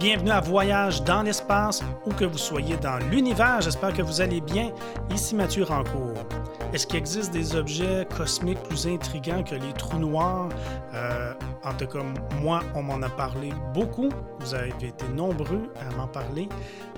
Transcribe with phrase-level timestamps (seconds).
[0.00, 3.60] Bienvenue à Voyage dans l'espace, où que vous soyez dans l'univers.
[3.60, 4.70] J'espère que vous allez bien.
[5.10, 6.24] Ici Mathieu Rancourt.
[6.72, 10.48] Est-ce qu'il existe des objets cosmiques plus intrigants que les trous noirs?
[10.94, 11.98] Euh, en tout cas,
[12.40, 14.08] moi, on m'en a parlé beaucoup.
[14.38, 16.48] Vous avez été nombreux à m'en parler.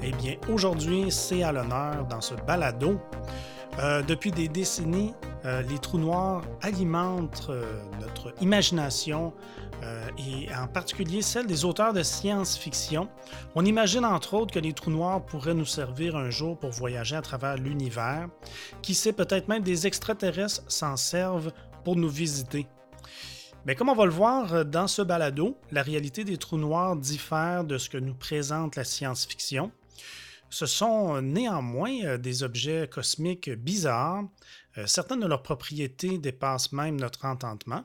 [0.05, 3.01] Eh bien, aujourd'hui, c'est à l'honneur dans ce balado.
[3.79, 5.15] Euh, depuis des décennies,
[5.45, 7.51] euh, les trous noirs alimentent
[8.01, 9.33] notre imagination,
[9.83, 13.09] euh, et en particulier celle des auteurs de science-fiction.
[13.57, 17.17] On imagine entre autres que les trous noirs pourraient nous servir un jour pour voyager
[17.17, 18.29] à travers l'univers.
[18.81, 21.53] Qui sait, peut-être même des extraterrestres s'en servent
[21.85, 22.69] pour nous visiter.
[23.67, 26.95] Mais comme on va le voir euh, dans ce balado, la réalité des trous noirs
[26.95, 29.73] diffère de ce que nous présente la science-fiction.
[30.53, 34.25] Ce sont euh, néanmoins des objets cosmiques bizarres.
[34.87, 37.85] Certaines de leurs propriétés dépassent même notre entendement.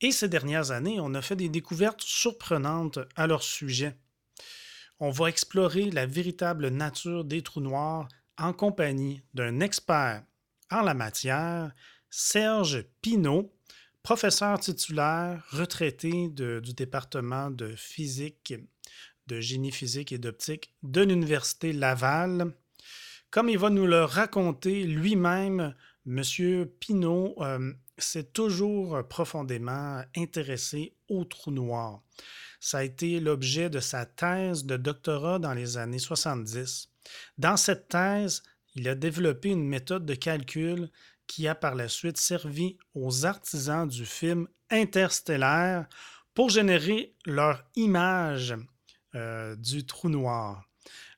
[0.00, 3.94] Et ces dernières années, on a fait des découvertes surprenantes à leur sujet.
[4.98, 8.08] On va explorer la véritable nature des trous noirs
[8.38, 10.24] en compagnie d'un expert
[10.72, 11.72] en la matière,
[12.10, 13.52] Serge Pinault,
[14.02, 18.54] professeur titulaire retraité du département de physique,
[19.32, 22.52] de génie physique et d'optique de l'Université Laval.
[23.30, 25.74] Comme il va nous le raconter lui-même,
[26.06, 26.66] M.
[26.78, 32.02] Pinault euh, s'est toujours profondément intéressé aux trous noirs.
[32.60, 36.90] Ça a été l'objet de sa thèse de doctorat dans les années 70.
[37.38, 38.42] Dans cette thèse,
[38.74, 40.90] il a développé une méthode de calcul
[41.26, 45.86] qui a par la suite servi aux artisans du film interstellaire
[46.34, 48.54] pour générer leur image
[49.14, 50.68] euh, du trou noir.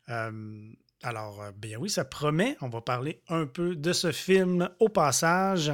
[0.08, 2.56] Euh, alors, euh, bien oui, ça promet.
[2.60, 5.72] On va parler un peu de ce film au passage.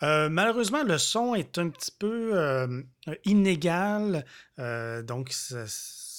[0.00, 2.74] Malheureusement, le son est un petit peu
[3.24, 4.24] inégal.
[4.58, 5.66] donc, ça,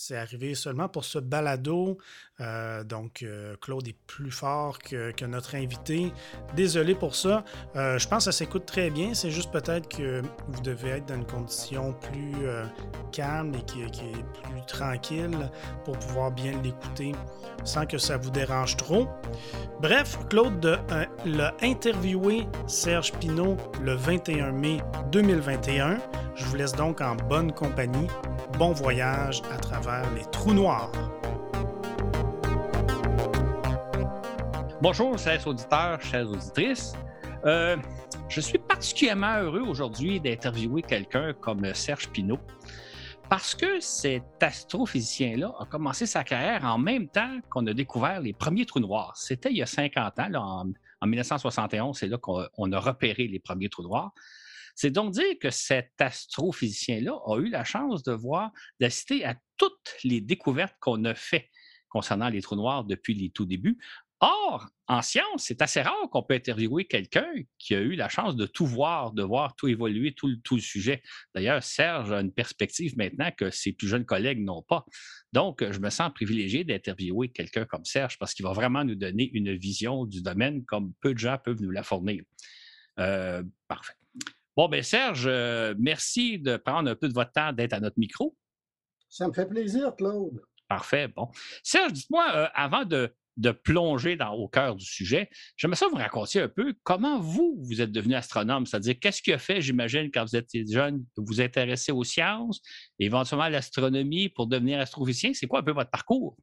[0.06, 1.98] c'est arrivé seulement pour ce balado.
[2.42, 6.12] Euh, donc, euh, Claude est plus fort que, notre invité.
[6.56, 7.46] Désolé pour ça.
[7.78, 9.14] Euh, je pense que ça s'écoute très bien.
[9.14, 12.34] C'est juste peut-être que vous devez être dans une condition plus
[13.14, 15.50] calme et qui, qui, est plus tranquille
[15.86, 17.14] pour pouvoir bien l'écouter
[17.64, 19.08] sans que ça vous dérange trop.
[19.82, 20.80] Bref, Claude
[21.26, 24.80] l'a interviewé Serge Pinault le 21 mai
[25.12, 26.00] 2021.
[26.36, 28.08] Je vous laisse donc en bonne compagnie
[28.58, 30.92] bon voyage à travers les trous noirs.
[34.82, 36.94] Bonjour, chers auditeurs, chères auditrices.
[37.46, 37.78] Euh,
[38.30, 42.40] je suis particulièrement heureux aujourd'hui d'interviewer quelqu'un comme Serge Pinault
[43.30, 48.34] parce que cet astrophysicien-là a commencé sa carrière en même temps qu'on a découvert les
[48.34, 49.14] premiers trous noirs.
[49.16, 53.40] C'était il y a 50 ans, en, en 1971, c'est là qu'on a repéré les
[53.40, 54.14] premiers trous noirs.
[54.76, 59.96] C'est donc dire que cet astrophysicien-là a eu la chance de voir, d'assister à toutes
[60.04, 61.50] les découvertes qu'on a faites
[61.90, 63.78] concernant les trous noirs depuis les tout débuts.
[64.20, 67.30] Or, en science, c'est assez rare qu'on peut interviewer quelqu'un
[67.60, 71.04] qui a eu la chance de tout voir, de voir tout évoluer, tout, le sujet.
[71.36, 74.86] D'ailleurs, Serge a une perspective maintenant que ses plus jeunes collègues n'ont pas.
[75.34, 79.30] Donc, je me sens privilégié d'interviewer quelqu'un comme Serge parce qu'il va vraiment nous donner
[79.34, 82.24] une vision du domaine comme peu de gens peuvent nous la fournir.
[83.00, 83.94] Euh, parfait.
[84.56, 87.98] Bon, bien, Serge, euh, merci de prendre un peu de votre temps d'être à notre
[87.98, 88.36] micro.
[89.10, 90.42] Ça me fait plaisir, Claude.
[90.68, 91.08] Parfait.
[91.08, 91.30] Bon.
[91.64, 93.12] Serge, dites-moi, euh, avant de,
[93.64, 95.28] plonger dans, au cœur du sujet,
[95.58, 99.34] j'aimerais ça vous raconter un peu comment vous, vous êtes devenu astronome, c'est-à-dire qu'est-ce qui
[99.34, 102.62] a fait, j'imagine, quand vous étiez jeune, vous intéressez aux sciences,
[103.00, 105.32] éventuellement à l'astronomie pour devenir astrophysicien?
[105.34, 106.38] C'est quoi un peu votre parcours?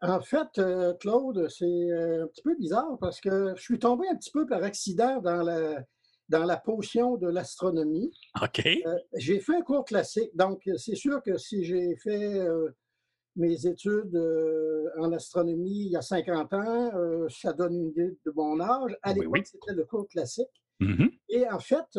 [0.00, 4.16] En fait, euh, Claude, c'est un petit peu bizarre parce que je suis tombé un
[4.16, 5.84] petit peu par accident dans la,
[6.28, 8.12] dans la potion de l'astronomie.
[8.42, 8.66] OK.
[8.66, 12.68] Euh, j'ai fait un cours classique, donc c'est sûr que si j'ai fait euh,
[13.36, 16.90] mes études euh, en astronomie il y a 50 ans,
[17.28, 18.96] ça donne une idée de mon âge.
[19.02, 20.46] À l'époque, c'était le cours classique.
[20.80, 21.10] Mm-hmm.
[21.30, 21.98] Et en fait,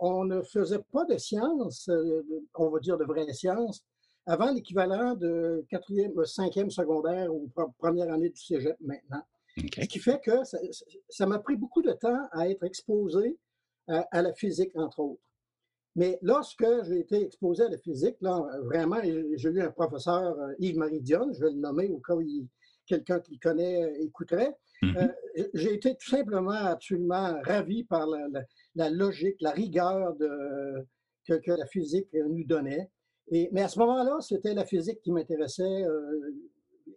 [0.00, 1.90] on, ne faisait pas de sciences,
[2.54, 3.84] on va dire de vraies sciences,
[4.26, 9.22] avant l'équivalent de quatrième, cinquième secondaire ou première année du cégep maintenant.
[9.56, 10.30] Ce qui fait que
[11.08, 13.36] ça m'a pris beaucoup de temps à être exposé
[14.10, 15.22] à, la physique, entre autres.
[15.94, 20.54] Mais lorsque j'ai été exposé à la physique, là, vraiment, j'ai eu un professeur, euh,
[20.58, 22.22] Yves Maridion, je vais le nommer au cas où
[22.86, 24.56] quelqu'un qui le connaît euh, écouterait.
[24.82, 25.10] Mm-hmm.
[25.36, 28.06] Euh, j'ai été tout simplement absolument ravi par
[28.74, 30.86] la, logique, la rigueur de,
[31.26, 32.90] que, la physique nous donnait.
[33.30, 35.84] Et, mais à ce moment-là, c'était la physique qui m'intéressait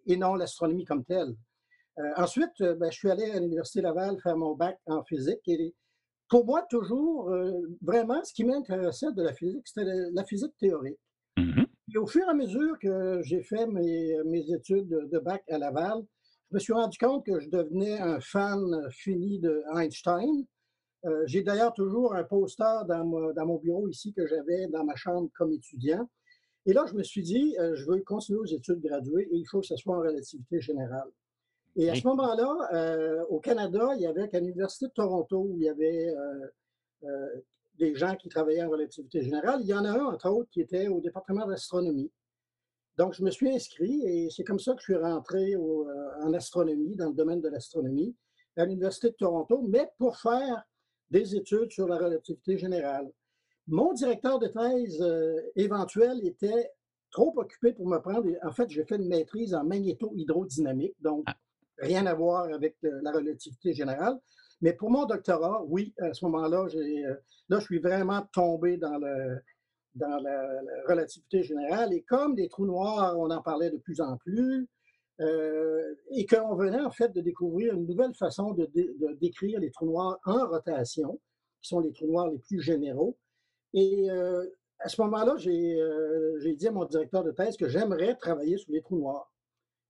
[0.08, 1.36] et non l'astronomie comme telle.
[2.18, 5.74] ensuite, ben, je suis allé à l'Université Laval faire mon bac en physique et
[6.30, 7.51] pour moi, toujours, euh,
[7.81, 11.00] vraiment, ce qui m'intéressait de la physique, c'était la, physique théorique.
[11.38, 11.98] Mm-hmm.
[11.98, 16.06] au fur et à mesure que j'ai fait mes, mes études de bac à Laval,
[16.51, 20.45] je me suis rendu compte que je devenais un fan fini de Einstein.
[21.06, 25.30] Euh, j'ai d'ailleurs toujours un poster dans, mon bureau ici que j'avais dans ma chambre
[25.36, 26.10] comme étudiant.
[26.66, 29.45] Et là, je me suis dit, euh, je veux continuer aux études graduées et il
[29.45, 31.10] faut que ce soit en relativité générale.
[31.75, 35.56] Et à ce moment-là, euh, au Canada, il y avait qu'à l'Université de Toronto où
[35.57, 36.13] il y avait
[37.77, 39.60] des gens qui travaillaient en relativité générale.
[39.62, 42.12] Il y en a un, entre autres, qui était au département d'astronomie.
[42.98, 46.95] Donc, je me suis inscrit et c'est comme ça que je suis rentré en astronomie,
[46.95, 48.16] dans le domaine de l'astronomie,
[48.56, 50.63] à l'Université de Toronto, mais pour faire
[51.12, 53.12] des études sur la relativité générale.
[53.68, 56.72] Mon directeur de thèse euh, éventuel était
[57.10, 58.27] trop occupé pour me prendre.
[58.44, 61.36] En fait, j'ai fait une maîtrise en magnéto-hydrodynamique, donc ah.
[61.80, 64.19] Rien à voir avec euh, la relativité générale.
[64.62, 67.16] Mais pour mon doctorat, oui, à ce moment-là, euh,
[67.50, 69.39] je suis vraiment tombé dans, la,
[70.88, 71.94] relativité générale.
[71.94, 74.68] Et comme les trous noirs, on en parlait de plus en plus,
[75.22, 78.69] euh, et qu'on venait en fait de découvrir une nouvelle façon de,
[79.19, 81.19] décrire les trous noirs en rotation,
[81.62, 83.18] qui sont les trous noirs les plus généraux.
[83.74, 84.10] Et
[84.80, 88.81] à ce moment-là, j'ai dit à mon directeur de thèse que j'aimerais travailler sur les
[88.81, 89.35] trous noirs.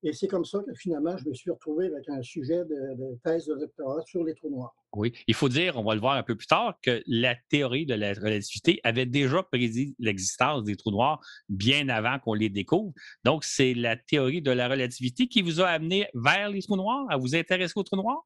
[0.03, 3.47] Et c'est comme ça que finalement, je me suis retrouvé avec un sujet de, thèse
[3.47, 4.75] de doctorat sur les trous noirs.
[4.94, 7.86] Oui, il faut dire, on va le voir un peu plus tard, que la théorie
[7.86, 11.19] de la relativité avait déjà prédit l'existence des trous noirs
[11.50, 12.94] bien avant qu'on les découvre.
[13.24, 17.06] Donc, c'est la théorie de la relativité qui vous a amené vers les trous noirs,
[17.09, 18.25] à vous intéresser aux trous noirs?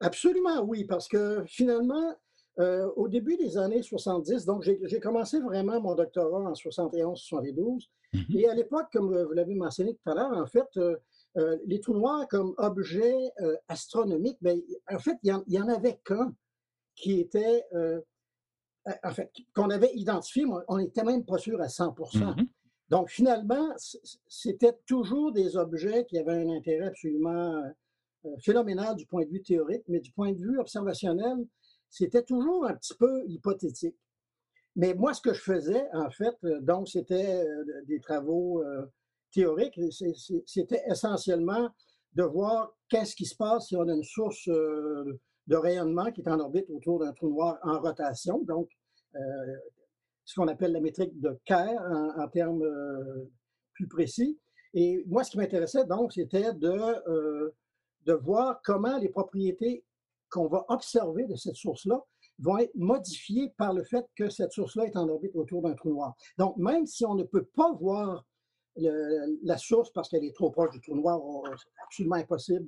[0.00, 2.16] Absolument, oui, parce que finalement,
[2.58, 7.88] euh, au début des années 70, donc j'ai commencé vraiment mon doctorat en 71-72.
[8.12, 8.38] Mm-hmm.
[8.38, 10.96] Et à l'époque, comme vous l'avez mentionné tout à l'heure, en fait, euh,
[11.36, 14.60] euh, les trous noirs comme objet euh, astronomique, ben,
[14.90, 16.34] en fait, il n'y en, avait qu'un
[16.96, 18.00] qui était, euh,
[19.04, 22.48] en fait, qu'on avait identifié, mais on n'était même pas sûr à 100 mm-hmm.
[22.88, 23.68] Donc, finalement,
[24.26, 27.62] c'était toujours des objets qui avaient un intérêt absolument
[28.40, 31.46] phénoménal du point de vue théorique, mais du point de vue observationnel,
[31.88, 33.96] c'était toujours un petit peu hypothétique.
[34.74, 37.46] Mais moi, ce que je faisais, en fait, donc, c'était
[37.86, 38.64] des travaux
[39.30, 39.78] théorique,
[40.46, 41.70] c'était essentiellement
[42.14, 46.20] de voir qu'est-ce qui se passe si on a une source euh, de rayonnement qui
[46.20, 48.68] est en orbite autour d'un trou noir en rotation, donc
[49.14, 49.18] euh,
[50.24, 51.80] ce qu'on appelle la métrique de Kerr
[52.16, 53.30] en, termes euh,
[53.74, 54.38] plus précis.
[54.74, 57.52] Et moi, ce qui m'intéressait donc, c'était de,
[58.06, 59.84] de voir comment les propriétés
[60.30, 62.00] qu'on va observer de cette source-là
[62.38, 65.90] vont être modifiées par le fait que cette source-là est en orbite autour d'un trou
[65.90, 66.14] noir.
[66.38, 68.24] Donc, même si on ne peut pas voir
[68.76, 71.20] la source, parce qu'elle est trop proche du trou noir,
[71.56, 72.66] c'est absolument impossible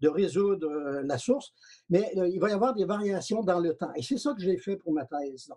[0.00, 1.52] de, résoudre euh, la source,
[1.88, 3.92] mais euh, il va y avoir des variations dans le temps.
[3.94, 5.48] Et c'est ça que j'ai fait pour ma thèse.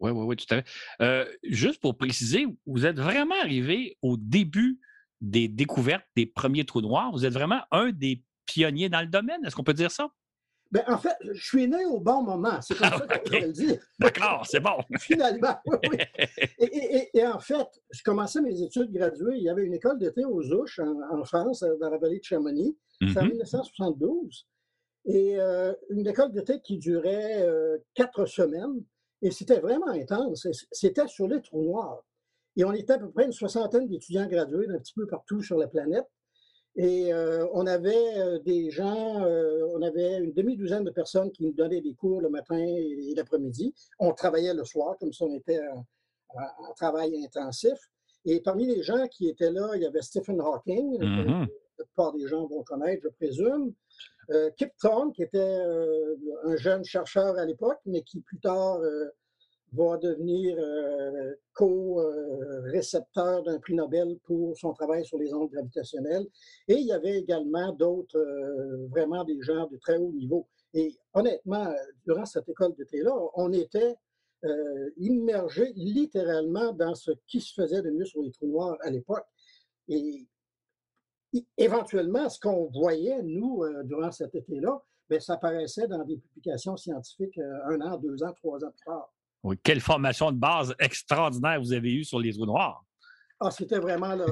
[0.00, 0.68] Oui, oui, oui, tout à fait.
[1.02, 4.80] Euh, juste pour préciser, vous êtes vraiment arrivé au début
[5.20, 7.12] des découvertes des premiers trous noirs.
[7.12, 9.44] Vous êtes vraiment un des pionniers dans le domaine.
[9.44, 10.10] Est-ce qu'on peut dire ça?
[10.72, 12.58] Ben, en fait, je suis né au bon moment.
[12.62, 13.78] C'est comme ça que je le dire.
[13.98, 14.78] D'accord, c'est bon.
[14.98, 15.98] Finalement, oui, oui.
[17.14, 19.36] Et, en fait, je commençais mes études graduées.
[19.36, 22.74] Il y avait une école d'été aux Ouches, en, France, dans la vallée de Chamonix.
[23.02, 24.46] C'est en 1972.
[25.04, 25.12] Mm-hmm.
[25.14, 28.82] Et euh, une école d'été qui durait euh, quatre semaines.
[29.20, 30.48] Et c'était vraiment intense.
[30.72, 32.02] C'était sur les trous noirs.
[32.56, 35.58] Et on était à peu près une soixantaine d'étudiants gradués d'un petit peu partout sur
[35.58, 36.06] la planète.
[36.76, 41.44] Et euh, on avait euh, des gens, euh, on avait une demi-douzaine de personnes qui
[41.44, 43.74] nous donnaient des cours le matin et, l'après-midi.
[43.98, 45.60] On travaillait le soir, comme si on était
[46.34, 47.78] en travail intensif.
[48.24, 51.48] Et parmi les gens qui étaient là, il y avait Stephen Hawking, que mm-hmm.
[51.78, 53.74] la plupart des gens vont connaître, je présume.
[54.56, 55.58] Kip Thorne, qui était
[56.44, 58.80] un jeune chercheur à l'époque, mais qui plus tard
[59.72, 66.26] va devenir euh, co-récepteur d'un prix Nobel pour son travail sur les ondes gravitationnelles.
[66.68, 70.46] Et il y avait également d'autres, euh, vraiment des gens de très haut niveau.
[70.74, 71.72] Et honnêtement,
[72.06, 73.94] durant cette école d'été-là, on était
[74.44, 78.90] euh, immergé littéralement dans ce qui se faisait de mieux sur les trous noirs à
[78.90, 79.26] l'époque.
[79.88, 80.26] Et
[81.56, 87.38] éventuellement, ce qu'on voyait, nous, durant cet été-là, bien, ça apparaissait dans des publications scientifiques
[87.38, 89.12] un an, deux ans, trois ans plus tard.
[89.42, 92.84] Oui, quelle formation de base extraordinaire vous avez eue sur les trous noirs.
[93.40, 94.26] Ah, c'était vraiment, euh,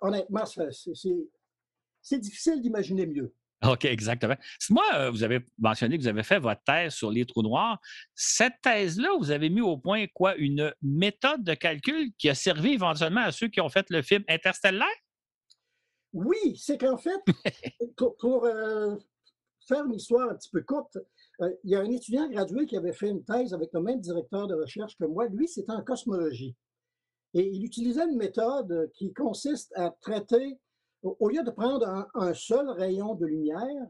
[0.00, 3.34] honnêtement, c'est difficile d'imaginer mieux.
[3.64, 4.36] OK, exactement.
[4.70, 7.80] Moi, euh, vous avez mentionné que vous avez fait votre thèse sur les trous noirs.
[8.14, 10.36] Cette thèse-là, vous avez mis au point quoi?
[10.36, 14.24] Une méthode de calcul qui a servi éventuellement à ceux qui ont fait le film
[14.28, 14.86] Interstellaire?
[16.12, 17.20] Oui, c'est qu'en fait,
[18.18, 18.96] pour, euh,
[19.66, 20.98] faire une histoire un petit peu courte,
[21.42, 24.00] euh, il y a un étudiant gradué qui avait fait une thèse avec le même
[24.00, 25.26] directeur de recherche que moi.
[25.26, 26.56] Lui, c'était en cosmologie.
[27.34, 30.58] Et il utilisait une méthode qui consiste à traiter,
[31.02, 33.86] au lieu de prendre un, seul rayon de lumière,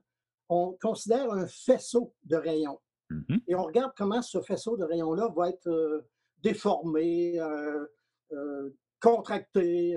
[0.48, 2.80] on considère un faisceau de rayons.
[3.10, 6.08] Mmh Et on regarde comment ce faisceau de rayons-là va être euh,
[6.42, 7.86] déformé, euh,
[8.32, 9.96] euh, contracté,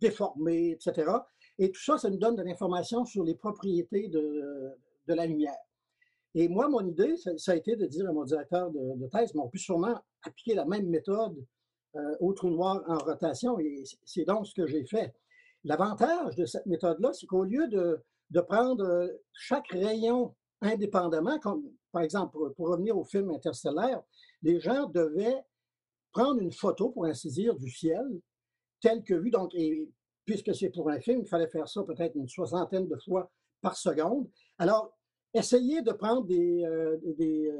[0.00, 1.10] déformé, etc.
[1.58, 4.72] Et tout ça, ça nous donne de l'information sur les propriétés de,
[5.06, 5.58] de, la lumière.
[6.34, 9.40] Et moi, mon idée, ça, a été de dire à mon directeur de, thèse, mais
[9.40, 11.36] on peut sûrement appliquer la même méthode
[12.20, 15.14] au trou noir en rotation, et c'est donc ce que j'ai fait.
[15.64, 18.00] L'avantage de cette méthode-là, c'est qu'au lieu de,
[18.48, 24.02] prendre chaque rayon indépendamment, comme par exemple, pour, revenir au film Interstellaire,
[24.40, 25.44] les gens devaient
[26.12, 28.06] prendre une photo, pour ainsi dire, du ciel,
[28.80, 29.30] tel que vu.
[29.30, 29.88] Donc, et,
[30.24, 33.76] puisque c'est pour un film, il fallait faire ça peut-être une soixantaine de fois par
[33.76, 34.28] seconde.
[34.58, 34.96] Alors,
[35.34, 36.64] essayer de prendre des,
[37.16, 37.50] des,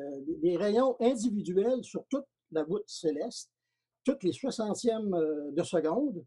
[0.42, 3.50] des, rayons individuels sur toute la voûte céleste,
[4.04, 5.16] toutes les soixantièmes
[5.52, 6.24] de seconde,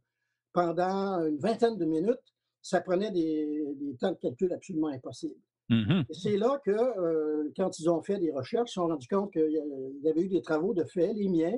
[0.53, 3.63] pendant une vingtaine de minutes, ça prenait des,
[3.99, 5.39] temps de calcul absolument impossibles.
[5.69, 8.87] Mmh Et c'est là que, euh, quand ils ont fait des recherches, ils se sont
[8.87, 11.57] rendus compte qu'il y avait eu des travaux de fait, les miens,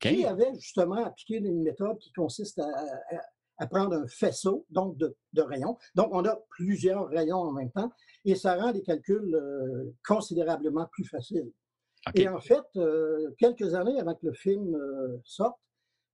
[0.00, 2.68] qui avaient justement appliqué une méthode qui consiste à,
[3.66, 5.76] prendre un faisceau, donc de, rayons.
[5.94, 7.90] Donc, on a plusieurs rayons en même temps
[8.24, 11.50] et ça rend les calculs euh, considérablement plus faciles.
[12.14, 14.76] Et en fait, euh, quelques années avant que le film
[15.24, 15.58] sorte,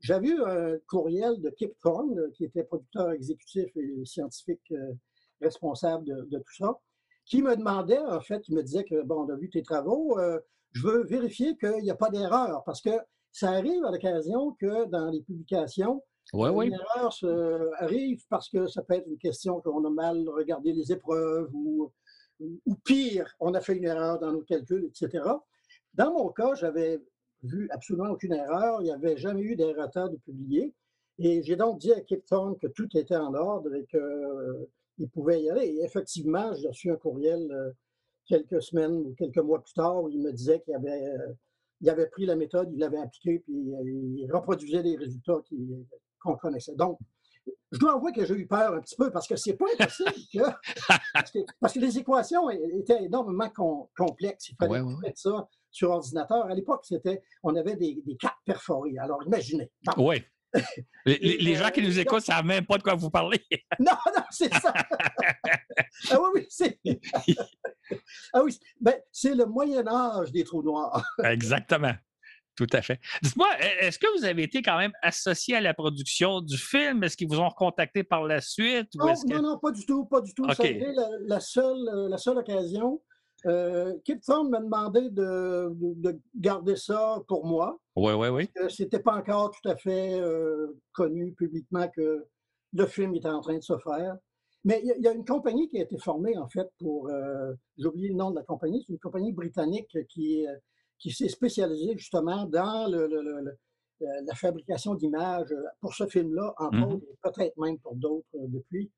[0.00, 4.72] j'avais eu un courriel de Kip Thorne, qui était producteur exécutif et scientifique
[5.40, 6.78] responsable de, tout ça,
[7.24, 10.18] qui me demandait, en fait, il me disait que, bon, on a vu tes travaux,
[10.18, 10.38] euh,
[10.72, 12.90] je veux vérifier qu'il n'y a pas d'erreur, parce que
[13.32, 16.02] ça arrive à l'occasion que dans les publications,
[16.66, 17.14] une erreur
[17.78, 21.92] arrive parce que ça peut être une question qu'on a mal regardé les épreuves ou,
[22.40, 25.22] ou pire, on a fait une erreur dans nos calculs, etc.
[25.94, 27.00] Dans mon cas, j'avais
[27.42, 28.80] vu absolument aucune erreur.
[28.80, 30.74] Il n'y avait jamais eu d'erreur de publier.
[31.18, 35.08] Et j'ai donc dit à Kip Thorne que tout était en ordre et qu'il euh,
[35.12, 35.66] pouvait y aller.
[35.66, 37.70] Et effectivement, j'ai reçu un courriel euh,
[38.26, 41.32] quelques semaines ou quelques mois plus tard où il me disait qu'il avait, euh,
[41.80, 45.40] il avait pris la méthode, il l'avait appliquée, puis il reproduisait les résultats
[46.26, 46.74] qu'on connaissait.
[46.74, 46.98] Donc,
[47.72, 50.12] je dois avouer que j'ai eu peur un petit peu parce que c'est pas impossible
[50.32, 50.38] que,
[51.60, 53.50] parce que, les équations étaient énormément
[53.96, 54.50] complexes.
[54.50, 56.46] Il fallait mettre ça sur ordinateur.
[56.46, 58.98] À l'époque, c'était, on avait des, cartes perforées.
[58.98, 59.70] Alors, imaginez.
[59.96, 60.22] Oui.
[61.04, 63.44] Les, gens qui nous euh, écoutent ne savent même pas de quoi vous parlez.
[63.78, 64.72] non, non, c'est ça.
[66.10, 66.80] ah oui, oui, c'est.
[68.32, 71.04] ah oui, ben, c'est le Moyen Âge des trous noirs.
[71.24, 71.92] Exactement.
[72.56, 72.98] Tout à fait.
[73.22, 77.04] Dites-moi, e, est-ce que vous avez été quand même associé à la production du film?
[77.04, 78.88] Est-ce qu'ils vous ont recontacté par la suite?
[78.94, 80.50] non, non, non, pas du tout, pas du tout.
[80.52, 80.86] Ça a été
[81.26, 83.00] la, seule, euh, la seule occasion.
[83.44, 87.78] Euh, Kip Thorne m'a demandé de, garder ça pour moi.
[87.94, 88.50] Oui, oui, oui.
[88.68, 92.26] C'était pas encore tout à fait euh, connu publiquement que
[92.72, 94.16] le film était en train de se faire.
[94.64, 97.08] Mais il y, a une compagnie qui a été formée, en fait, pour.
[97.08, 98.82] Euh, j'ai oublié le nom de la compagnie.
[98.84, 100.44] C'est une compagnie britannique qui,
[100.98, 103.58] qui s'est spécialisée justement dans le,
[104.00, 108.90] la fabrication d'images pour ce film-là, entre mmh autres, et peut-être même pour d'autres depuis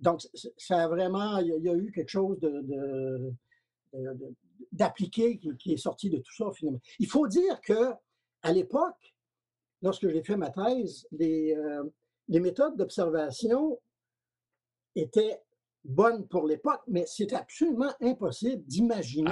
[0.00, 0.22] donc,
[0.56, 3.32] ça a vraiment, il y, a eu quelque chose de,
[4.72, 6.80] d'appliqué qui, est sorti de tout ça, finalement.
[6.98, 7.92] Il faut dire que
[8.42, 9.14] à l'époque,
[9.82, 11.84] lorsque j'ai fait ma thèse, les, euh,
[12.28, 13.78] les méthodes d'observation
[14.96, 15.40] étaient
[15.84, 19.30] bonnes pour l'époque, mais c'était absolument impossible d'imaginer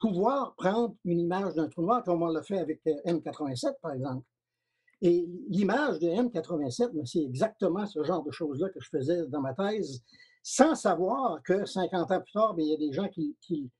[0.00, 3.92] pouvoir prendre une image d'un trou noir comme on l'a fait avec euh, M87, par
[3.92, 4.24] exemple.
[5.00, 9.52] Et l'image de M87, c'est exactement ce genre de choses-là que je faisais dans ma
[9.54, 10.02] thèse,
[10.42, 13.70] sans savoir que 50 ans plus tard, il y a des gens qui, qui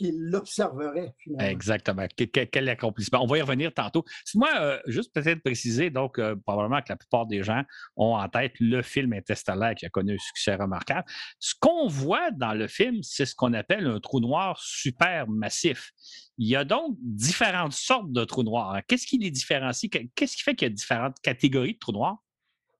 [0.00, 1.50] l'observerait finalement.
[1.50, 2.06] Exactement.
[2.16, 3.22] Quel, accomplissement.
[3.22, 4.04] On va y revenir tantôt.
[4.34, 7.62] Moi, euh, juste peut-être préciser, donc, euh, probablement que la plupart des gens
[7.96, 11.04] ont en tête le film Interstellaire qui a connu un succès remarquable.
[11.38, 15.92] Ce qu'on voit dans le film, c'est ce qu'on appelle un trou noir super massif.
[16.38, 18.80] Il y a donc différentes sortes de trous noirs.
[18.88, 19.90] Qu'est-ce qui les différencie?
[20.14, 22.18] Qu'est-ce qui fait qu'il y a différentes catégories de trous noirs?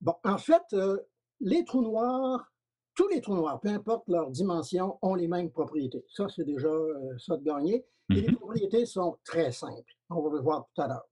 [0.00, 0.98] Bon, en fait, euh,
[1.40, 2.53] les trous noirs
[2.94, 6.04] tous les trous noirs, peu importe leur dimension, ont les mêmes propriétés.
[6.08, 7.84] Ça, c'est déjà euh, ça de gagner.
[8.10, 9.92] Et les mmh propriétés sont très simples.
[10.10, 11.08] On va le voir tout à l'heure.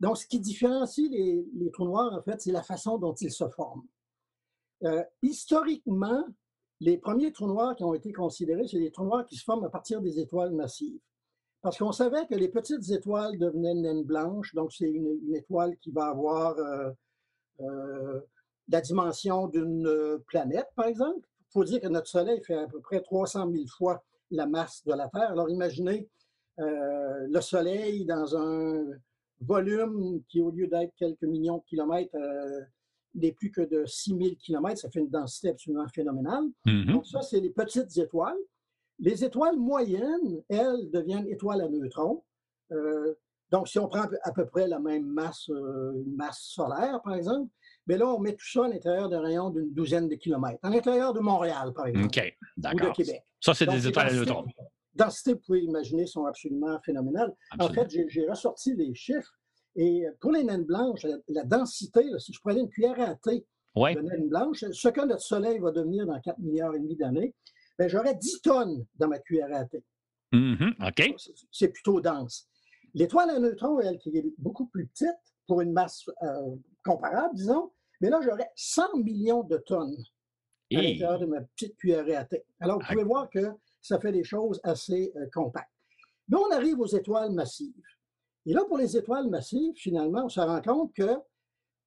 [0.00, 3.48] Donc, ce qui différencie les, trous noirs, en fait, c'est la façon dont ils se
[3.48, 3.86] forment.
[4.84, 6.24] Euh, historiquement,
[6.80, 9.64] les premiers trous noirs qui ont été considérés, c'est les trous noirs qui se forment
[9.64, 10.98] à partir des étoiles massives.
[11.62, 15.90] Parce qu'on savait que les petites étoiles devenaient naines blanches, donc c'est une, étoile qui
[15.90, 18.20] va avoir euh,
[18.70, 21.26] la dimension d'une euh, planète, par exemple.
[21.48, 24.84] Il faut dire que notre Soleil fait à peu près 300 000 fois la masse
[24.84, 25.32] de la Terre.
[25.32, 26.08] Alors imaginez
[26.60, 28.86] euh, le Soleil dans un,
[29.40, 32.60] volume qui, au lieu d'être quelques millions de kilomètres, euh,
[33.14, 34.80] n'est plus que de 6000 kilomètres.
[34.80, 36.44] Ça fait une densité absolument phénoménale.
[36.66, 36.92] Mhm.
[36.92, 38.38] Donc, ça, c'est les petites étoiles.
[38.98, 42.22] Les étoiles moyennes, elles, deviennent étoiles à neutrons.
[42.72, 43.14] Euh,
[43.50, 47.50] donc, si on prend à peu près la même masse, une masse solaire, par exemple,
[47.90, 50.70] mais là, on met tout ça à l'intérieur d'un rayon d'une douzaine de kilomètres, à
[50.70, 52.20] l'intérieur de Montréal, par exemple, OK, ou
[52.56, 52.92] de d'accord.
[52.94, 53.20] Québec.
[53.40, 54.44] Ça, c'est des les étoiles à neutrons.
[54.94, 57.34] densités, vous pouvez imaginer, sont absolument phénoménales.
[57.58, 59.32] En fait, j'ai- ressorti les chiffres.
[59.74, 63.16] Et pour les naines blanches, la, la densité, là, si je prenais une cuillère à
[63.16, 63.44] thé
[63.74, 67.34] de naine blanche, ce que notre Soleil va devenir dans 4 milliards et demi d'années,
[67.76, 69.82] ben, j'aurais 10 tonnes dans ma cuillère à thé.
[70.32, 71.14] Mhm, OK.
[71.18, 72.46] C'est- C'est plutôt dense.
[72.94, 75.08] L'étoile à neutrons, elle, qui est beaucoup plus petite,
[75.48, 76.54] pour une masse euh,
[76.84, 79.96] comparable, disons, mais là, j'aurais 100 millions de tonnes
[80.74, 82.44] à Et- l'intérieur de ma petite cuillère à thé.
[82.60, 82.92] Alors, vous Ah.
[82.92, 85.70] pouvez voir que ça fait des choses assez euh, compactes.
[86.28, 87.74] Mais on arrive aux étoiles massives.
[88.46, 91.16] Et là, pour les étoiles massives, finalement, on se rend compte que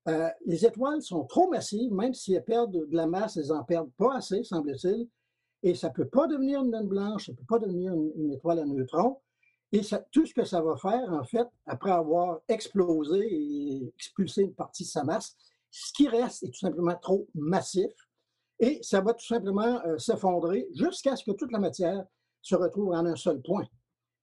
[0.10, 3.63] euh, les étoiles sont trop massives, même si elles perdent de la masse, elles n'en
[3.63, 5.08] perdent pas assez, semble-t-il.
[5.63, 8.12] Et ça ne peut pas devenir une naine blanche, ça ne peut pas devenir une,
[8.17, 9.22] une étoile à neutrons.
[9.72, 14.41] Et ça- tout ce que ça va faire, en fait, après avoir explosé et expulsé
[14.41, 15.38] une partie de sa masse,
[15.74, 17.92] ce qui reste est tout simplement trop massif.
[18.60, 22.06] Et ça va tout simplement euh, s'effondrer jusqu'à ce que toute la matière
[22.44, 23.65] se retrouve en un seul point.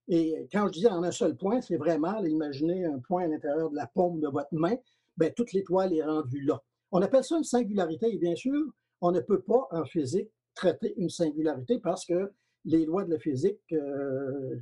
[0.07, 3.69] Et quand je dis en un seul point, c'est vraiment, imaginez un point à l'intérieur
[3.69, 4.75] de la paume de votre main,
[5.17, 6.57] ben, toute l'étoile est rendue là.
[6.89, 8.13] On appelle ça une singularité.
[8.13, 12.31] Et bien sûr, on ne peut pas en physique traiter une singularité parce que
[12.63, 14.55] les lois de la physique, euh,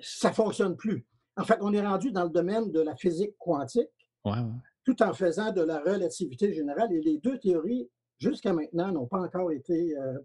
[0.00, 1.04] ça ne fonctionne plus.
[1.36, 3.90] En fait, on est rendu dans le domaine de la physique quantique
[4.24, 4.60] Ouais, ouais.
[4.84, 6.92] Tout en faisant de la relativité générale.
[6.92, 7.88] Et les deux théories,
[8.18, 10.18] jusqu'à maintenant, n'ont pas encore été euh,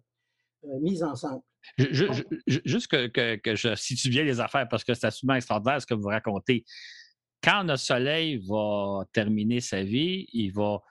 [0.65, 1.41] euh, mises ensemble.
[1.77, 4.93] Je- je- je- je- juste que, que- que je situe bien les affaires parce que
[4.93, 6.63] c'est absolument extraordinaire ce que vous racontez.
[7.43, 10.81] Quand notre Soleil va terminer sa vie, il va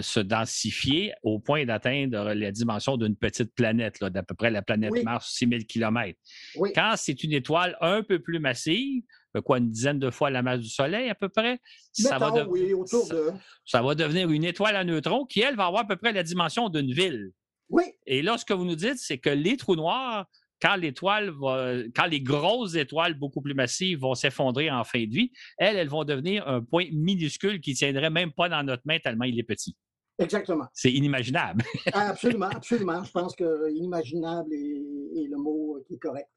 [0.00, 4.92] se densifier au point d'atteindre la dimension d'une petite planète, d'à peu près la planète
[4.92, 5.02] Oui.
[5.02, 6.16] Mars, 6000 km.
[6.56, 9.02] Oui, Quand c'est une étoile un peu plus massive,
[9.36, 11.58] euh, quoi, une dizaine de fois la masse du Soleil à peu près,
[11.92, 13.30] ça va, mettons, de- oui, autour ça- de.
[13.64, 16.22] ça va devenir une étoile à neutrons qui, elle, va avoir à peu près la
[16.22, 17.32] dimension d'une ville.
[17.68, 20.26] Oui, Et là, ce que vous nous dites, c'est que les trous noirs,
[20.62, 25.12] quand l'étoile va, quand les grosses étoiles beaucoup plus massives vont s'effondrer en fin de
[25.12, 28.82] vie, elles, elles vont devenir un point minuscule qui ne tiendrait même pas dans notre
[28.84, 29.76] main tellement il est petit.
[30.18, 30.66] exactement.
[30.72, 31.64] C'est inimaginable.
[31.92, 33.02] Absolument, absolument.
[33.02, 36.28] Je pense que inimaginable est, est le mot qui est correct.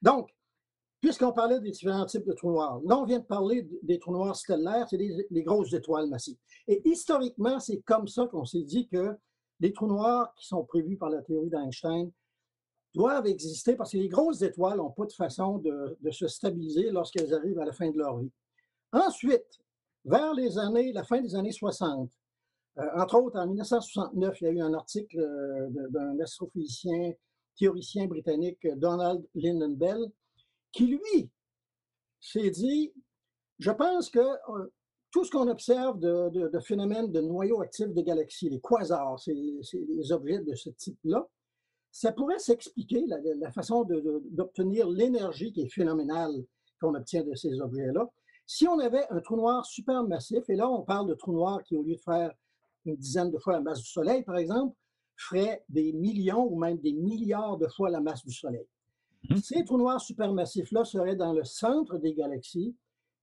[0.00, 0.30] Donc,
[1.02, 4.12] puisqu'on parlait des différents types de trous noirs, là, on vient de parler des trous
[4.12, 6.38] noirs stellaires, c'est les grosses étoiles massives.
[6.66, 9.14] Et historiquement, c'est comme ça qu'on s'est dit que
[9.60, 12.10] les trous noirs qui sont prévus par la théorie d'Einstein
[12.94, 17.34] doivent exister parce que les grosses étoiles n'ont pas de façon de, se stabiliser lorsqu'elles
[17.34, 18.30] arrivent à la fin de leur vie.
[18.92, 19.60] Ensuite,
[20.04, 22.10] vers les années, la fin des années 60,
[22.78, 27.12] euh, entre autres, en 1969, il y a eu un article euh, d'un astrophysicien,
[27.56, 30.04] théoricien britannique, Donald Lyndon Bell,
[30.72, 31.30] qui, lui,
[32.20, 32.92] s'est dit,
[33.58, 34.72] je pense que euh,
[35.10, 39.84] tout ce qu'on observe de, phénomènes de noyaux actifs de galaxies, les quasars, c'est c'est
[39.88, 41.28] les objets de ce type-là,
[41.94, 46.44] ça pourrait s'expliquer, la, la façon d'obtenir l'énergie qui est phénoménale
[46.80, 48.10] qu'on obtient de ces objets-là,
[48.46, 51.76] si on avait un trou noir supermassif, et là on parle de trou noir qui,
[51.76, 52.32] au lieu de faire
[52.84, 54.76] une dizaine de fois la masse du Soleil, par exemple,
[55.16, 58.66] ferait des millions ou même des milliards de fois la masse du Soleil.
[59.30, 59.36] Mhm.
[59.36, 62.74] Ces trous noirs supermassifs-là seraient dans le centre des galaxies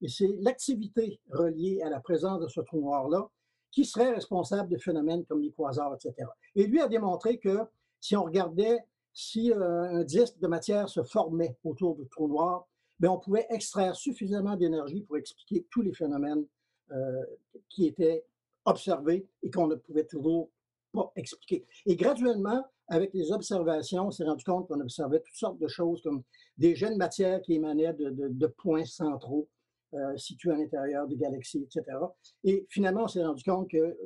[0.02, 3.28] et c'est l'activité reliée à la présence de ce trou noir-là
[3.70, 6.26] qui serait responsable de phénomènes comme les quasars, etc.
[6.56, 7.68] Et lui a démontré que
[8.02, 8.84] si on regardait
[9.14, 12.68] si euh, un disque de matière se formait autour du trou noir,
[13.00, 16.46] bien, on pouvait extraire suffisamment d'énergie pour expliquer tous les phénomènes
[16.92, 17.24] euh,
[17.70, 18.24] qui étaient
[18.66, 20.50] observés et qu'on ne pouvait toujours
[20.94, 21.66] pas expliquer.
[21.86, 26.02] Et graduellement, avec les observations, on s'est rendu compte qu'on observait toutes sortes de choses
[26.02, 26.24] comme
[26.58, 29.48] des jets de matière qui émanaient de, points centraux
[29.94, 31.98] euh, situés à l'intérieur des galaxies, etc.
[32.44, 33.98] Et finalement, on s'est rendu compte que,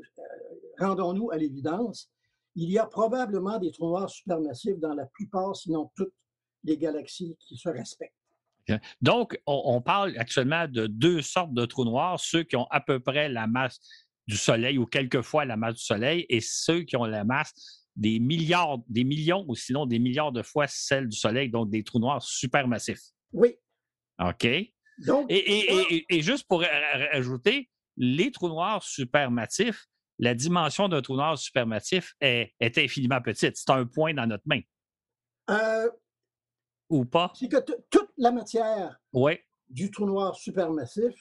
[0.79, 2.11] rendons-nous à l'évidence,
[2.55, 6.13] il y a probablement des trous noirs supermassifs dans la plupart, sinon toutes,
[6.63, 8.15] les galaxies qui se respectent.
[9.01, 12.81] Donc, on, on parle actuellement de deux sortes de trous noirs, ceux qui ont à
[12.81, 13.79] peu près la masse
[14.27, 17.53] du Soleil ou quelquefois la masse du Soleil et ceux qui ont la masse
[17.95, 21.83] des milliards, des millions ou sinon des milliards de fois celle du Soleil, donc des
[21.83, 23.01] trous noirs supermassifs.
[23.33, 23.55] Oui.
[24.19, 24.45] OK?
[24.45, 24.73] Et,
[25.05, 26.63] Donc, et- et- et- et juste pour
[27.11, 29.85] ajouter, les trous noirs supermassifs,
[30.19, 33.57] la dimension d'un trou noir supermassif est, est infiniment petite.
[33.57, 34.61] C'est un point dans notre main.
[35.49, 35.89] euh,
[36.89, 37.31] Ou pas?
[37.35, 37.57] c'est que
[37.89, 38.99] toute la matière
[39.69, 41.15] du trou noir supermassif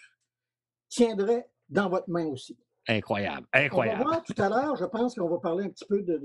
[0.89, 2.57] tiendrait dans votre main aussi.
[2.87, 4.03] Incroyable, incroyable.
[4.03, 6.21] On va voir tout à l'heure, je pense qu'on va parler un petit peu de,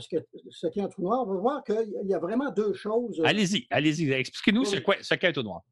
[0.00, 1.22] ce qu'est ce un trou noir.
[1.26, 3.20] On va voir qu'il y a vraiment deux choses.
[3.24, 5.62] Allez-y, allez-y, expliquez-nous ce qu'est un trou noir.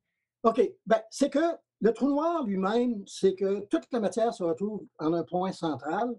[0.42, 1.40] OK, ben, c'est que
[1.80, 6.14] le trou noir lui-même, c'est que toute la matière se retrouve en un point central.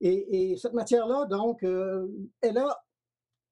[0.00, 2.08] Et, cette matière-là, donc, euh,
[2.40, 2.82] elle a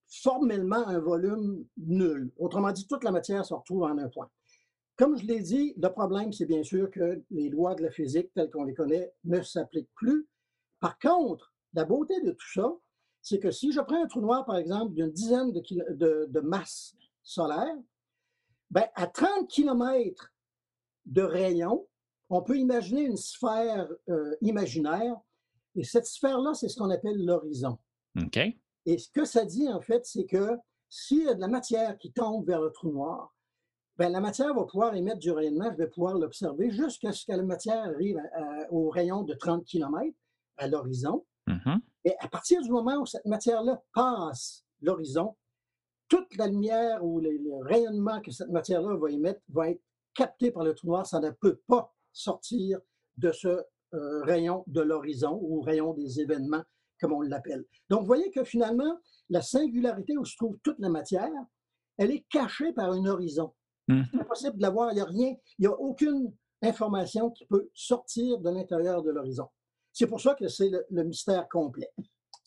[0.09, 2.33] formellement un volume nul.
[2.39, 4.31] Autrement dit, toute la matière se retrouve en un point.
[4.97, 8.33] Comme je l'ai dit, le problème, c'est bien sûr que les lois de la physique
[8.35, 10.27] telles qu'on les connaît ne s'appliquent plus.
[10.81, 12.73] Par contre, la beauté de tout ça,
[13.21, 16.97] c'est que si je prends un trou noir, par exemple, d'une dizaine de, de, masses
[17.23, 17.77] solaires,
[18.71, 20.33] ben, à 30 km
[21.07, 21.87] de rayon,
[22.31, 25.17] on peut imaginer une sphère euh, imaginaire.
[25.79, 27.79] Et cette sphère-là, c'est ce qu'on appelle l'horizon.
[28.21, 28.39] OK.
[28.87, 31.97] Et ce que ça dit, en fait, c'est que s'il y a de la matière
[31.99, 33.35] qui tombe vers le trou noir,
[33.97, 37.33] ben, la matière va pouvoir émettre du rayonnement, je vais pouvoir l'observer jusqu'à ce que
[37.33, 38.21] la matière arrive
[38.71, 40.17] au rayon de 30 km
[40.57, 41.25] à l'horizon.
[41.49, 41.81] Mm-hmm.
[42.05, 45.37] Et à partir du moment où cette matière-là passe l'horizon,
[46.09, 49.83] toute la lumière ou le, rayonnement que cette matière-là va émettre va être
[50.15, 51.07] capté par le trou noir.
[51.07, 52.81] Ça ne peut pas sortir
[53.17, 53.63] de ce
[53.95, 56.63] euh, rayon de l'horizon ou rayon des événements,
[57.01, 57.65] comme on l'appelle.
[57.89, 58.99] Donc, vous voyez que finalement,
[59.31, 61.31] la singularité où se trouve toute la matière,
[61.97, 63.55] elle est cachée par un horizon.
[63.89, 64.03] Mmh.
[64.11, 64.93] C'est impossible de l'avoir.
[64.93, 69.11] Il n'y a rien, il n'y a aucune information qui peut sortir de l'intérieur de
[69.11, 69.49] l'horizon.
[69.93, 71.91] C'est pour ça que c'est le, mystère complet.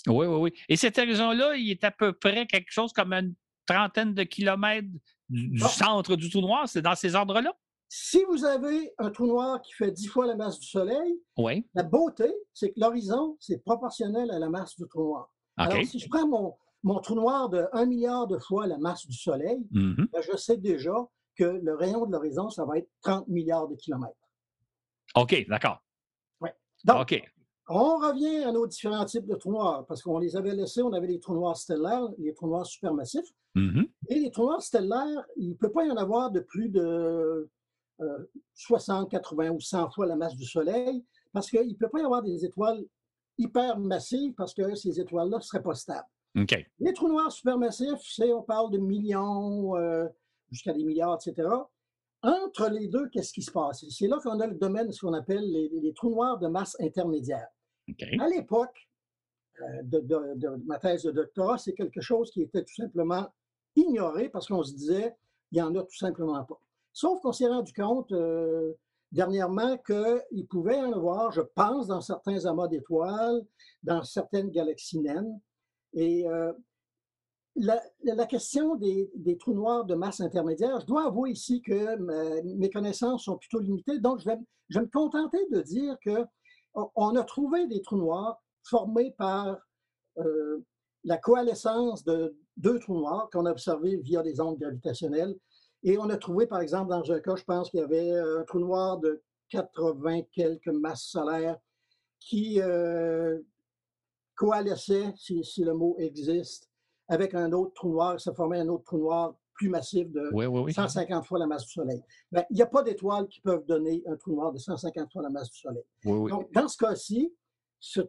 [0.07, 0.53] Oui, oui, oui.
[0.69, 3.33] Et cet horizon-là, il est à peu près quelque chose comme une
[3.65, 4.87] trentaine de kilomètres
[5.29, 6.67] du, centre du trou noir.
[6.67, 7.53] C'est dans ces ordres-là?
[7.93, 11.67] Si vous avez un trou noir qui fait dix fois la masse du Soleil, oui.
[11.73, 15.29] la beauté, c'est que l'horizon, c'est proportionnel à la masse du trou noir.
[15.57, 19.05] Alors, si je prends mon, mon trou noir de 1 milliard de fois la masse
[19.05, 20.95] du Soleil, mmh ben, je sais déjà
[21.35, 24.15] que le rayon de l'horizon, ça va être 30 milliards de kilomètres.
[25.17, 25.83] OK, d'accord.
[26.85, 27.13] Donc,
[27.67, 30.93] on revient à nos différents types de trous noirs, parce qu'on les avait laissés, on
[30.93, 33.29] avait les trous noirs stellaires, les trous noirs supermassifs.
[33.53, 36.69] Mm Et les trous noirs stellaires, il ne peut pas y en avoir de plus
[36.69, 37.49] de
[38.53, 41.99] 60, euh, 80 ou 100 fois la masse du Soleil, parce qu'il ne peut pas
[41.99, 42.83] y avoir des étoiles
[43.37, 46.07] hyper massives, parce que ces étoiles-là ne seraient pas stables.
[46.79, 50.07] Les trous noirs supermassifs, c'est, on parle de millions, euh,
[50.49, 51.47] jusqu'à des milliards, etc.
[52.23, 53.83] Entre les deux, qu'est-ce qui se passe?
[53.89, 57.47] C'est là qu'on a le domaine, ce qu'on appelle les, trous noirs de masse intermédiaire.
[58.19, 58.89] À l'époque
[59.61, 63.27] euh, de, ma thèse de doctorat, c'est quelque chose qui était tout simplement
[63.75, 65.15] ignoré parce qu'on se disait,
[65.51, 66.61] il n'y en a tout simplement pas.
[66.93, 68.73] Sauf qu'on s'est rendu compte euh,
[69.11, 73.41] dernièrement qu'il pouvait en avoir, je pense, dans certains amas d'étoiles,
[73.83, 75.39] dans certaines galaxies naines.
[75.93, 76.53] Et euh,
[77.55, 81.97] la, question des, trous noirs de masse intermédiaire, je dois avouer ici que
[82.55, 84.37] mes connaissances sont plutôt limitées, donc je vais,
[84.79, 89.57] me contenter de dire qu'on a trouvé des trous noirs formés par
[90.17, 90.63] euh,
[91.03, 95.35] la coalescence de deux trous noirs qu'on a observés via des ondes gravitationnelles.
[95.83, 98.43] Et on a trouvé, par exemple, dans un cas, je pense qu'il y avait un
[98.43, 101.57] trou noir de 80 quelques masses solaires
[102.19, 103.39] qui euh,
[104.35, 106.69] coalesçait, si, le mot existe,
[107.07, 110.31] avec un autre trou noir, ça formait un autre trou noir plus massif de
[110.71, 112.01] 150 fois la masse du Soleil.
[112.31, 115.21] Ben, il n'y a pas d'étoiles qui peuvent donner un trou noir de 150 fois
[115.21, 115.83] la masse du Soleil.
[116.03, 117.33] Donc, dans ce cas-ci,
[117.79, 118.01] ce,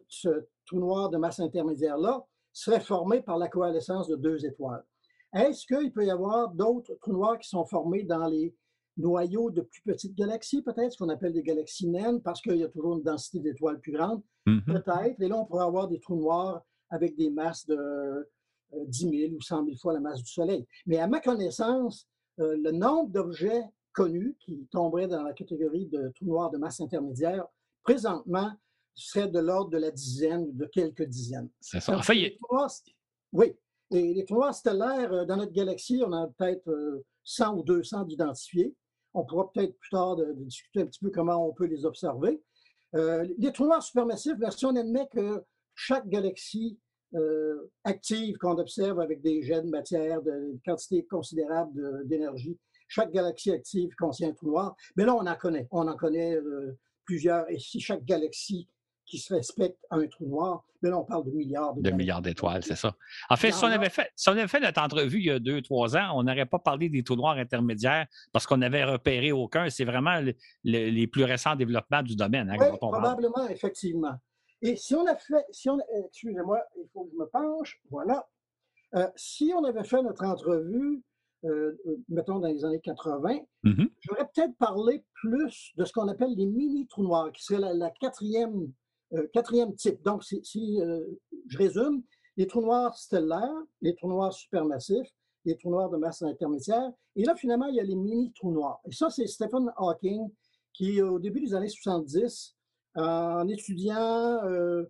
[0.65, 4.83] trou noir de masse intermédiaire-là serait formé par la coalescence de deux étoiles.
[5.33, 8.55] Est-ce qu'il peut y avoir d'autres trous noirs qui sont formés dans les
[8.97, 12.63] noyaux de plus petites galaxies, peut-être, ce qu'on appelle des galaxies naines, parce qu'il y
[12.63, 14.21] a toujours une densité d'étoiles plus grande?
[14.45, 14.65] Mm-hmm.
[14.65, 15.21] Peut-être.
[15.21, 18.29] Et là, on pourrait avoir des trous noirs avec des masses de
[18.73, 20.67] 10 euh, 000 ou 100 000 fois la masse du Soleil.
[20.85, 22.07] Mais à ma connaissance,
[22.39, 26.79] euh, le nombre d'objets connus qui tomberaient dans la catégorie de trous noirs de masse
[26.79, 27.45] intermédiaire,
[27.83, 28.51] présentement,
[28.95, 31.49] serait de l'ordre de la dizaine ou de quelques dizaines.
[31.59, 31.99] C'est ça.
[33.31, 33.55] oui.
[33.93, 38.03] Et les trous noirs stellaires, euh, dans notre galaxie, on a peut-être 100 ou 200
[38.03, 38.75] d'identifiés.
[39.13, 42.41] On pourra peut-être plus tard discuter un petit peu comment on peut les observer.
[42.93, 45.43] les trous noirs supermassifs, ben, si on admet que
[45.75, 46.79] chaque galaxie
[47.15, 52.57] euh, active qu'on observe avec des jets de matière, de, quantité considérable d'énergie.
[52.87, 54.75] Chaque galaxie active contient un trou noir.
[54.95, 55.67] Mais là, on en connaît.
[55.69, 56.75] On en connaît euh,
[57.05, 57.47] plusieurs.
[57.51, 58.67] Et si chaque galaxie
[59.05, 62.21] qui se respecte a un trou noir, mais là, on parle de milliards de, milliards
[62.21, 62.95] d'étoiles, c'est ça.
[63.29, 65.39] En fait, si on, avait fait, si on avait fait notre entrevue il y a
[65.39, 69.31] deux, trois ans, on n'aurait pas parlé des trous noirs intermédiaires parce qu'on n'avait repéré
[69.31, 69.69] aucun.
[69.69, 70.21] C'est vraiment
[70.63, 72.49] les plus récents développements du domaine.
[72.49, 74.15] Hein, oui, probablement, effectivement.
[74.61, 77.81] Et si on a fait, si on, euh, excusez-moi, il faut que je me penche,
[77.91, 78.25] voilà.
[78.95, 81.03] Euh, si on avait fait notre entrevue
[82.07, 83.89] mettons dans les années 80, Mhm.
[83.99, 87.91] j'aurais peut-être parlé plus de ce qu'on appelle les mini-trous noirs, qui serait la, la
[87.91, 88.67] quatrième, euh,
[89.33, 90.01] quatrième type.
[90.03, 91.03] Donc, si, euh,
[91.47, 92.03] je résume,
[92.37, 95.07] les trous noirs stellaires, les trous noirs supermassifs,
[95.45, 98.79] les trous noirs de masse intermédiaire, et là, finalement, il y a les mini-trous noirs.
[98.85, 100.29] Et ça, c'est Stephen Hawking
[100.73, 102.55] qui, au début des années 70,
[102.95, 104.83] en étudiant euh,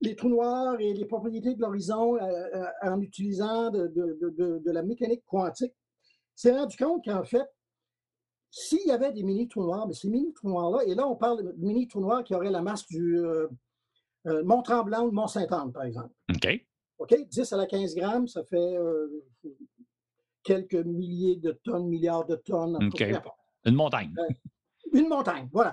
[0.00, 2.20] les trous noirs et les propriétés de l'horizon, euh,
[2.54, 5.74] euh, en utilisant de- de la mécanique quantique,
[6.34, 7.46] s'est rendu compte qu'en fait,
[8.54, 11.52] s'il y avait des mini-trous noirs, mais ces mini-trous noirs-là, et là, on parle de
[11.56, 13.48] mini-trous noirs qui auraient la masse du euh,
[14.26, 16.12] euh, Mont-Tremblant ou Mont-Saint-Anne, par exemple.
[16.30, 16.48] OK.
[16.98, 17.14] OK?
[17.28, 19.08] 10 à la 15 grammes, ça fait euh,
[20.42, 22.76] quelques milliers de tonnes, milliards de tonnes.
[22.76, 23.02] OK.
[23.64, 24.14] Une montagne.
[24.92, 25.72] Une montagne, voilà.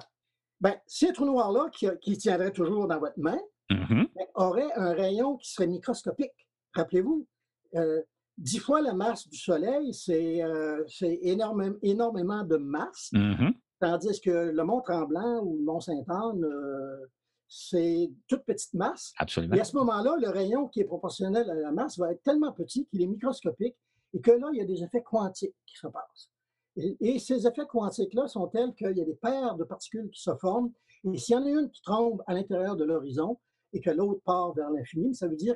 [0.61, 3.39] Ben, ces trous noirs-là, qui, qui tiendraient toujours dans votre main,
[3.71, 4.07] Mhm.
[4.15, 6.47] ben, auraient un rayon qui serait microscopique.
[6.73, 7.27] Rappelez-vous,
[7.75, 8.01] euh,
[8.39, 10.83] dix fois la masse du Soleil, c'est euh,
[11.21, 13.53] énorme- énormément de masse, Mhm.
[13.79, 17.05] tandis que le Mont-Tremblant ou le Mont-Saint-Anne, euh,
[17.47, 19.13] c'est toute petite masse.
[19.17, 19.55] Absolument.
[19.55, 22.51] Et à ce moment-là, le rayon qui est proportionnel à la masse va être tellement
[22.51, 23.75] petit qu'il est microscopique
[24.13, 26.29] et que là, il y a des effets quantiques qui se passent.
[26.75, 30.21] Et, et ces effets quantiques-là sont tels qu'il y a des paires de particules qui
[30.21, 30.71] se forment.
[31.13, 33.37] Et s'il y en a une qui tombe à l'intérieur de l'horizon
[33.73, 35.55] et que l'autre part vers l'infini, ça veut dire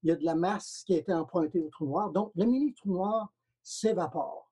[0.00, 2.10] qu'il y a de la masse qui a été empruntée au trou noir.
[2.10, 3.32] Donc, le mini-trou noir
[3.62, 4.50] s'évapore.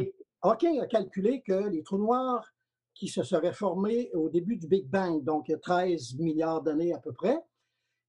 [0.00, 2.46] Et Hawking a calculé que les trous noirs
[2.94, 6.62] qui se seraient formés au début du Big Bang, donc il y a 13 milliards
[6.62, 7.38] d'années à peu près,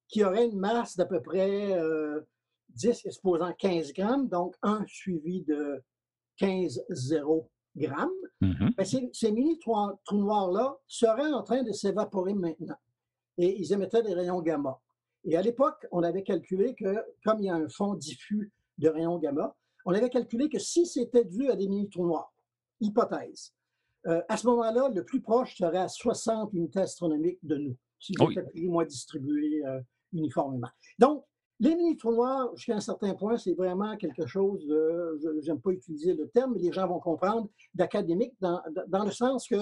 [0.08, 2.22] qui auraient une masse d'à peu près euh,
[2.70, 5.82] 10 exposant 15 grammes, donc 1 suivi de
[6.38, 8.10] 15 0 grammes,
[8.42, 8.74] Mhm.
[8.78, 12.78] ben, ces, ces mini trous, trous noirs-là seraient en train de s'évaporer maintenant.
[13.38, 14.80] Et ils émettaient des rayons gamma.
[15.26, 18.90] Et à l'époque, on avait calculé que, comme il y a un fond diffus de
[18.90, 22.34] rayons gamma, on avait calculé que si c'était dû à des mini trous noirs,
[22.80, 23.54] hypothèse,
[24.08, 28.22] euh, à ce moment-là, le plus proche serait à 60 unités astronomiques de nous, s'ils
[28.22, 28.34] Oui.
[28.34, 29.80] étaient plus ou moins distribués euh,
[30.14, 30.70] uniformément.
[31.00, 31.26] Donc,
[31.60, 35.62] les mini trous noirs, jusqu'à un certain point, c'est vraiment quelque chose de, je n'aime
[35.62, 39.56] pas utiliser le terme, mais les gens vont comprendre, d'académique, dans, dans le sens que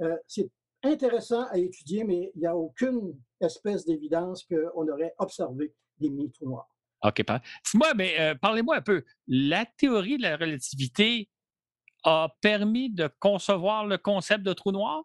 [0.00, 0.50] euh, c'est
[0.82, 6.30] intéressant à étudier, mais il n'y a aucune espèce d'évidence qu'on aurait observé des mini
[6.30, 6.68] trous noirs.
[7.02, 7.22] OK.
[7.70, 9.04] Dis-moi, mais euh, parlez-moi un peu.
[9.26, 11.30] La théorie de la relativité
[12.04, 15.04] a permis de concevoir le concept de trou noir?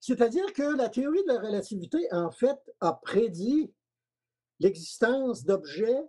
[0.00, 3.72] C'est-à-dire que la théorie de la relativité, en fait, a prédit
[4.60, 6.02] l'existence d'objets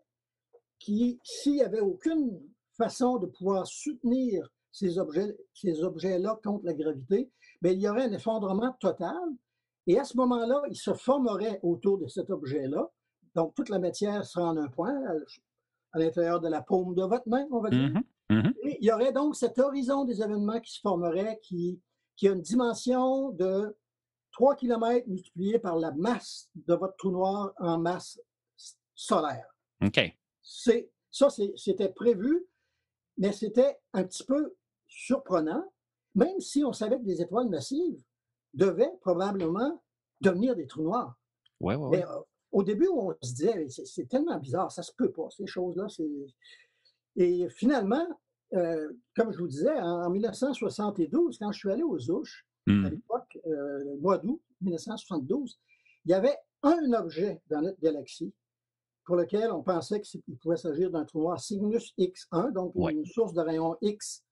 [0.80, 2.42] qui, s'il n'y avait aucune
[2.78, 8.04] façon de pouvoir soutenir ces objets, ces objets-là contre la gravité, bien, il y aurait
[8.04, 9.16] un effondrement total.
[9.88, 12.92] Et à ce moment-là, il se formerait autour de cet objet-là.
[13.36, 14.94] Donc, toute la matière sera en un point,
[15.94, 17.90] à, l'intérieur de la paume de votre main, on va dire.
[17.90, 18.04] Mhm.
[18.32, 18.54] Mhm.
[18.64, 21.80] Et il y aurait donc cet horizon des événements qui se formerait, qui,
[22.18, 23.78] qui a une dimension de
[24.34, 28.20] 3 km multiplié par la masse de votre trou noir en masse
[28.94, 29.48] solaire.
[29.82, 30.02] OK.
[30.42, 32.46] C'est, ça, c'était prévu,
[33.18, 34.54] mais c'était un petit peu
[34.96, 35.64] surprenant,
[36.16, 38.02] même si on savait que des étoiles massives
[38.54, 39.84] devaient probablement
[40.22, 41.16] devenir des trous noirs.
[41.60, 41.98] Ouais, ouais, ouais.
[41.98, 42.20] Mais, euh,
[42.52, 45.88] au début, on se disait, c'est tellement bizarre, ça se peut pas, ces choses-là.
[45.90, 46.28] c'est-
[47.18, 48.08] Et finalement,
[48.54, 52.72] euh, comme je vous disais, en, en 1972, quand je suis allé aux Ouches, à
[52.72, 52.90] Mhm.
[52.90, 55.60] l'époque, euh, le mois d'août 1972,
[56.06, 58.34] il y avait un objet dans notre galaxie
[59.06, 62.94] pour lequel on pensait qu'il pouvait s'agir d'un trou noir Cygnus X1, donc Ouais.
[62.94, 64.24] une source de rayon X.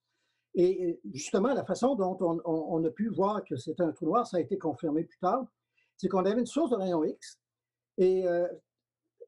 [0.54, 4.36] Et justement, la façon dont on, a pu voir que c'était un trou noir, ça
[4.36, 5.44] a été confirmé plus tard,
[5.96, 7.40] c'est qu'on avait une source de rayon X.
[7.98, 8.46] Et euh,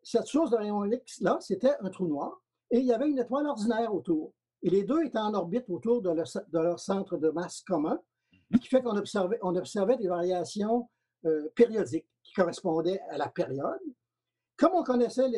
[0.02, 2.40] cette source de rayon X-là, c'était un trou noir.
[2.70, 4.32] Et il y avait une étoile ordinaire autour.
[4.62, 6.10] Et les deux étaient en orbite autour de
[6.52, 8.00] leur, centre de masse commun,
[8.52, 10.88] ce qui fait qu'on observait, on observait des variations
[11.24, 13.80] euh, périodiques qui correspondaient à la période.
[14.56, 15.28] Comme on connaissait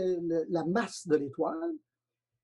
[0.48, 1.72] la masse de l'étoile,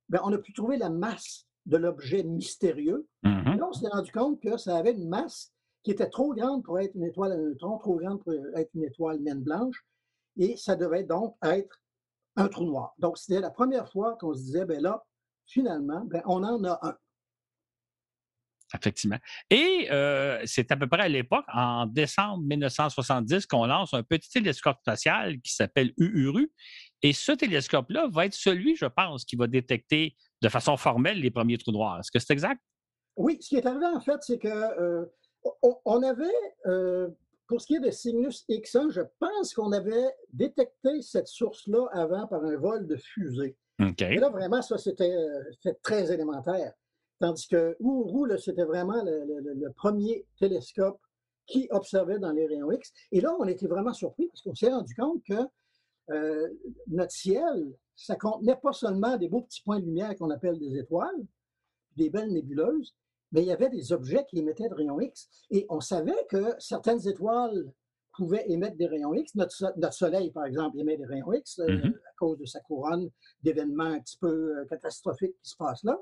[0.09, 3.07] ben, on a pu trouver la masse de l'objet mystérieux.
[3.23, 3.55] Mhm.
[3.55, 6.65] Et là, on s'est rendu compte que ça avait une masse qui était trop grande
[6.65, 9.85] pour être une étoile à neutrons, trop grande pour être une étoile naine blanche,
[10.39, 11.81] et ça devait donc être
[12.37, 12.95] un trou noir.
[12.99, 15.05] Donc, c'était la première fois qu'on se disait, ben là,
[15.47, 16.97] finalement, ben, on en a un.
[18.75, 19.19] Effectivement.
[19.51, 24.29] Et euh, c'est à peu près à l'époque, en décembre 1970, qu'on lance un petit
[24.29, 26.51] télescope spatial qui s'appelle UURU.
[27.03, 31.31] Et ce télescope-là va être celui, je pense, qui va détecter de façon formelle les
[31.31, 31.99] premiers trous noirs.
[32.01, 32.61] Est-ce que c'est exact?
[33.17, 35.07] Oui, ce qui est arrivé, en fait, c'est que euh,
[35.63, 36.25] on, on avait,
[36.67, 37.09] euh,
[37.47, 42.27] pour ce qui est de Cygnus X1, je pense qu'on avait détecté cette source-là avant
[42.27, 43.57] par un vol de fusée.
[43.79, 45.17] Et là, vraiment, ça, c'était
[45.83, 46.73] très élémentaire.
[47.21, 51.01] Tandis que Ouru, c'était vraiment le, premier télescope
[51.47, 52.93] qui observait dans les rayons X.
[53.11, 56.51] Et là, on était vraiment surpris parce qu'on s'est rendu compte que
[56.87, 60.77] notre ciel, ça contenait pas seulement des beaux petits points de lumière qu'on appelle des
[60.79, 61.27] étoiles,
[61.97, 62.95] des belles nébuleuses,
[63.33, 65.29] mais il y avait des objets qui émettaient des rayons X.
[65.51, 67.73] Et on savait que certaines étoiles
[68.17, 69.35] pouvaient émettre des rayons X.
[69.35, 71.95] Notre, Soleil, par exemple, émet des rayons X euh, mm-hmm.
[71.95, 73.11] à cause de sa couronne
[73.43, 75.99] d'événements un petit peu euh, catastrophiques qui se passent là.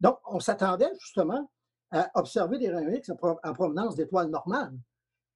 [0.00, 1.50] Donc, on s'attendait justement
[1.90, 4.76] à observer des rayons X en provenance d'étoiles normales.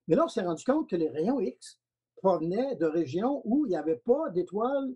[0.06, 1.80] Mais là, on s'est rendu compte que les rayons X
[2.16, 4.94] provenaient de régions où il n'y avait pas d'étoiles,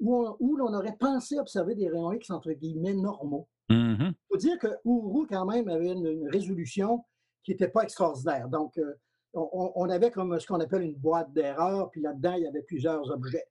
[0.00, 3.48] où l'on aurait pensé observer des rayons X, entre guillemets, normaux.
[3.70, 4.10] Mm-hmm.
[4.10, 7.04] Il faut dire que Ouru, quand même, avait une, résolution
[7.42, 8.48] qui n'était pas extraordinaire.
[8.48, 8.94] Donc, euh,
[9.34, 13.10] on, avait comme ce qu'on appelle une boîte d'erreur, puis là-dedans, il y avait plusieurs
[13.10, 13.44] objets.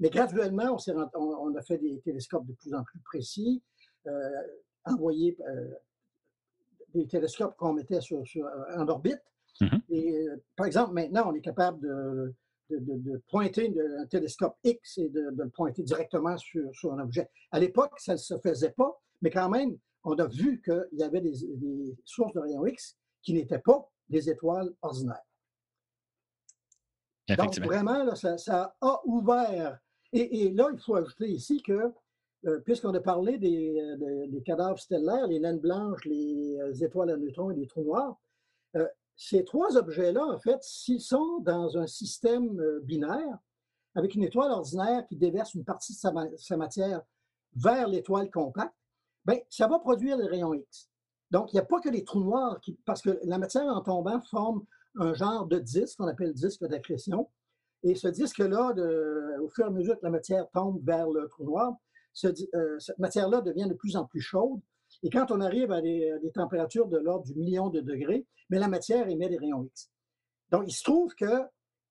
[0.00, 0.76] Mais graduellement,
[1.14, 3.62] on, a fait des télescopes de plus en plus précis,
[4.06, 4.30] euh,
[4.84, 5.70] envoyé euh,
[6.94, 8.22] des télescopes qu'on mettait sur,
[8.76, 9.22] en orbite.
[9.60, 9.80] Mm-hmm.
[9.90, 12.34] Et par exemple, maintenant, on est capable de,
[13.28, 17.28] pointer un télescope X et de, le pointer directement sur, sur un objet.
[17.50, 19.00] À l'époque, ça ne se faisait pas.
[19.22, 21.34] Mais quand même, on a vu qu'il y avait des,
[22.04, 25.24] sources de rayons X qui n'étaient pas des étoiles ordinaires.
[27.36, 29.78] Donc, vraiment, ça, a ouvert.
[30.12, 31.92] Et, là, il faut ajouter ici que,
[32.46, 37.16] euh, puisqu'on a parlé euh, des, cadavres stellaires, les naines blanches, les euh, étoiles à
[37.16, 38.18] neutrons et les trous noirs,
[39.18, 43.38] ces trois objets-là, en fait, s'ils sont dans un système binaire,
[43.94, 47.02] avec une étoile ordinaire qui déverse une partie de sa matière
[47.54, 48.74] vers l'étoile compacte,
[49.28, 50.88] Bien, ça va produire des rayons X.
[51.30, 54.22] Donc, il n'y a pas que les trous noirs, parce que la matière en tombant
[54.22, 54.64] forme
[54.98, 57.28] un genre de disque qu'on appelle disque d'accrétion.
[57.82, 58.72] Et ce disque-là,
[59.42, 61.74] au fur et à mesure que la matière tombe vers le trou noir,
[62.24, 64.60] euh, cette matière-là devient de plus en plus chaude.
[65.02, 68.68] Et quand on arrive à des, températures de l'ordre du million de degrés, mais la
[68.68, 69.90] matière émet des rayons X.
[70.50, 71.44] Donc, il se trouve que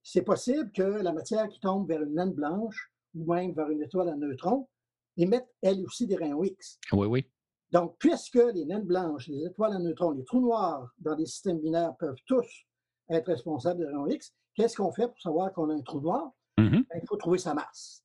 [0.04, 3.82] c'est possible que la matière qui tombe vers une naine blanche ou même vers une
[3.82, 4.68] étoile à neutrons
[5.16, 6.80] émettent elles aussi des rayons X.
[6.92, 7.30] Oui, oui.
[7.72, 11.60] Donc, puisque les naines blanches, les étoiles à neutrons, les trous noirs dans des systèmes
[11.60, 12.66] binaires peuvent tous
[13.10, 16.32] être responsables des rayons X, qu'est-ce qu'on fait pour savoir qu'on a un trou noir?
[16.58, 16.88] Mm-hmm.
[16.88, 18.04] Ben, il faut trouver sa masse.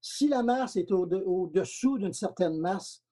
[0.00, 3.02] Si la masse est au-dessous d'une certaine masse,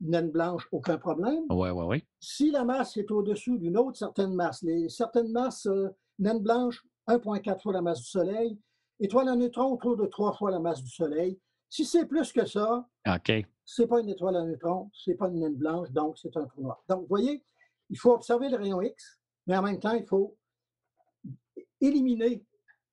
[0.00, 1.44] naine blanche, aucun problème.
[1.50, 2.04] Oui, oui, oui.
[2.20, 6.84] Si la masse est au-dessous d'une autre certaine masse, les certaines masses, euh, naine blanche,
[7.06, 8.58] 1,4 fois la masse du Soleil,
[8.98, 12.44] étoile à neutrons autour de 3 fois la masse du Soleil, si c'est plus que
[12.46, 13.32] ça, OK.
[13.64, 16.62] c'est pas une étoile à neutrons, c'est pas une naine blanche, donc c'est un trou
[16.62, 16.82] noir.
[16.88, 17.44] Donc, vous voyez,
[17.88, 20.36] il faut observer le rayon X, mais en même temps, il faut
[21.80, 22.44] éliminer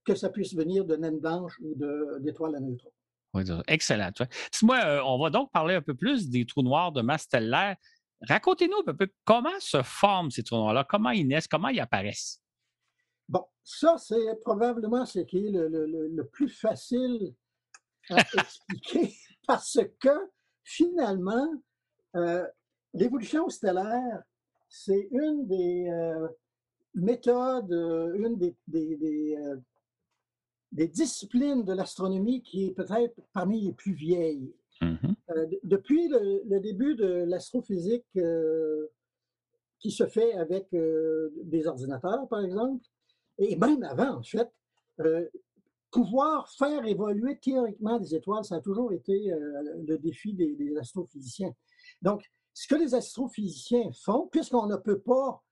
[0.06, 1.76] que ça puisse venir de naine blanche ou
[2.20, 2.92] d'étoile à neutrons.
[3.34, 4.12] Oui, excellent.
[4.52, 7.76] Dis-moi, euh, on va donc parler un peu plus des trous noirs de masse stellaire.
[8.22, 12.42] Racontez-nous un peu comment se forment ces trous noirs-là, comment ils naissent, comment ils apparaissent?
[13.30, 17.34] Bon, ça, c'est probablement ce qui est le plus facile
[18.10, 19.14] à expliquer
[19.48, 20.30] parce que
[20.64, 21.52] finalement,
[22.16, 22.46] euh,
[22.94, 24.24] l'évolution stellaire,
[24.70, 26.28] c'est une des euh,
[26.94, 27.72] méthodes,
[28.16, 29.38] une des, des,
[30.72, 34.54] disciplines de l'astronomie qui est peut-être parmi les plus vieilles.
[34.82, 35.60] Mm-hmm.
[35.64, 38.06] depuis le, début de l'astrophysique
[39.80, 42.86] qui se fait avec des ordinateurs, par exemple,
[43.40, 44.52] et même avant, en fait,
[45.92, 51.54] pouvoir faire évoluer théoriquement des étoiles, ça a toujours été euh, le défi des, astrophysiciens.
[52.02, 55.44] Donc, ce que les astrophysiciens font, puisqu'on ne peut pas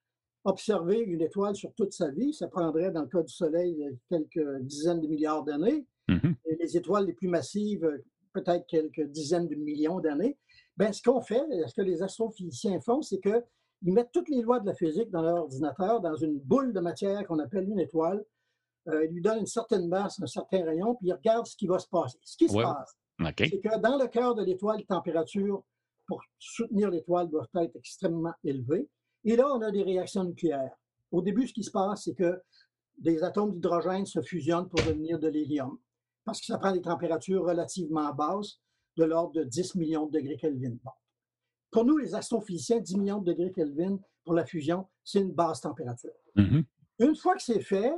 [0.46, 4.62] observer une étoile sur toute sa vie, ça prendrait dans le cas du Soleil quelques
[4.62, 6.36] dizaines de milliards d'années, mm-hmm.
[6.46, 7.90] et les étoiles les plus massives,
[8.34, 10.38] peut-être quelques dizaines de millions d'années.
[10.78, 14.60] Bien, ce qu'on fait, ce que les astrophysiciens font, c'est qu'ils mettent toutes les lois
[14.60, 18.24] de la physique dans leur ordinateur, dans une boule de matière qu'on appelle une étoile,
[18.88, 21.66] euh, il lui donne une certaine masse, un certain rayon, puis il regarde ce qui
[21.66, 22.20] va se passer.
[22.24, 22.96] Ce qui se passe,
[23.38, 25.64] c'est que dans le cœur de l'étoile, la température
[26.06, 28.88] pour soutenir l'étoile doit être extrêmement élevée.
[29.26, 30.76] Et là, on a des réactions nucléaires.
[31.12, 32.40] Au début, ce qui se passe, c'est que
[32.98, 35.78] des atomes d'hydrogène se fusionnent pour devenir de l'hélium,
[36.24, 38.60] parce que ça prend des températures relativement basses,
[38.98, 40.78] de l'ordre de 10 millions de degrés Kelvin.
[41.72, 45.62] Pour nous, les astrophysiciens, 10 millions de degrés Kelvin pour la fusion, c'est une basse
[45.62, 46.14] température.
[46.38, 46.64] Mm-hmm.
[47.00, 47.94] Une fois que c'est fait,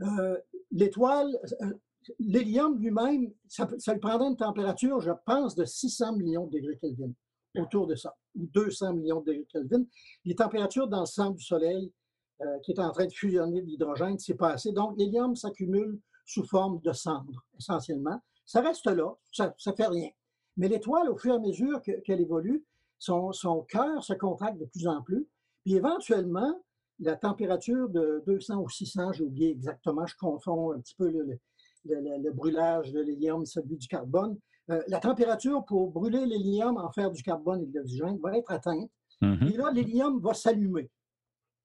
[0.00, 0.38] euh,
[0.70, 1.74] l'étoile, euh,
[2.18, 7.12] l'hélium lui-même, ça, lui prendrait une température, je pense, de 600 millions de degrés Kelvin,
[7.58, 9.84] autour de ça, ou 200 millions de Kelvin.
[10.24, 11.92] Les températures dans le centre du Soleil,
[12.40, 14.72] euh, qui est en train de fusionner de l'hydrogène, c'est pas assez.
[14.72, 18.20] Donc, l'hélium s'accumule sous forme de cendres, essentiellement.
[18.46, 20.08] Ça reste là, ça ne fait rien.
[20.56, 22.64] Mais l'étoile, au fur et à mesure qu'elle évolue,
[22.98, 25.26] son, son cœur se contracte de plus en plus.
[25.64, 26.60] Puis éventuellement,
[27.00, 31.38] la température de 200 ou 600, j'ai oublié exactement, je confonds un petit peu le,
[31.84, 34.38] le, brûlage de l'hélium et celui du carbone.
[34.70, 38.50] Euh, la température pour brûler l'hélium, en faire du carbone et de l'oxygène, va être
[38.50, 38.90] atteinte.
[39.20, 39.52] Mm-hmm.
[39.52, 40.90] Et là, l'hélium va s'allumer.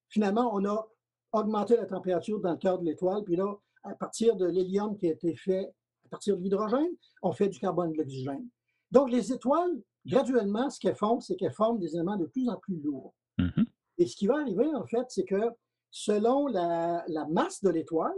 [0.08, 0.88] Finalement, on a
[1.32, 3.22] augmenté la température dans le cœur de l'étoile.
[3.24, 5.72] Puis là, à partir de l'hélium qui a été fait
[6.06, 6.90] à partir de l'hydrogène,
[7.22, 8.48] on fait du carbone et de l'oxygène.
[8.90, 12.56] Donc, les étoiles, graduellement, ce qu'elles font, c'est qu'elles forment des éléments de plus en
[12.56, 13.14] plus lourds.
[13.38, 13.66] Mm-hmm.
[13.98, 15.50] Et ce qui va arriver, en fait, c'est que
[15.90, 18.16] selon la, masse de l'étoile,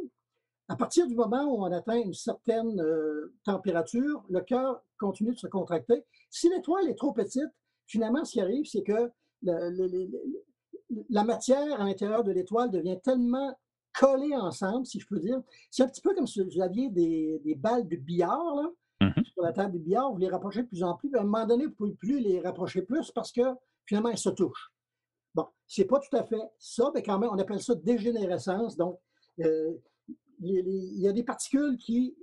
[0.71, 5.39] à partir du moment où on atteint une certaine euh, température, le cœur continue de
[5.39, 6.05] se contracter.
[6.31, 7.51] Si l'étoile est trop petite,
[7.89, 9.11] finalement, ce qui arrive, c'est que
[9.43, 13.53] la matière à l'intérieur de l'étoile devient tellement
[13.99, 15.43] collée ensemble, si je peux dire.
[15.73, 19.25] C'est un petit peu comme si vous aviez des, balles de billard là, mm-hmm.
[19.25, 21.13] sur la table de billard, vous les rapprochez de plus en plus.
[21.17, 23.43] À un moment donné, vous ne pouvez plus les rapprocher plus parce que
[23.87, 24.73] finalement, elles se touchent.
[25.35, 28.77] Bon, c'est pas tout à fait ça, mais quand même, on appelle ça dégénérescence.
[28.77, 29.01] Donc,
[29.41, 29.73] euh,
[30.41, 32.17] il y a des particules qui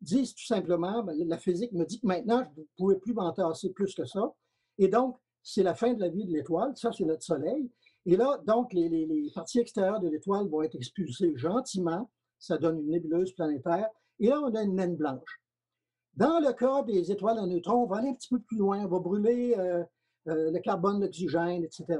[0.00, 3.70] disent tout simplement, ben, la physique me dit que maintenant, vous ne pouvez plus m'entasser
[3.70, 4.32] plus que ça.
[4.78, 6.76] Et donc, c'est la fin de la vie de l'étoile.
[6.76, 7.70] Ça, c'est notre Soleil.
[8.06, 12.10] Et là, donc, les, les parties extérieures de l'étoile vont être expulsées gentiment.
[12.38, 13.88] Ça donne une nébuleuse planétaire.
[14.20, 15.40] Et là, on a une naine blanche.
[16.14, 18.84] Dans le cas des étoiles à neutrons, on va aller un petit peu plus loin.
[18.84, 19.82] On va brûler euh,
[20.28, 21.98] euh, le carbone, l'oxygène, etc.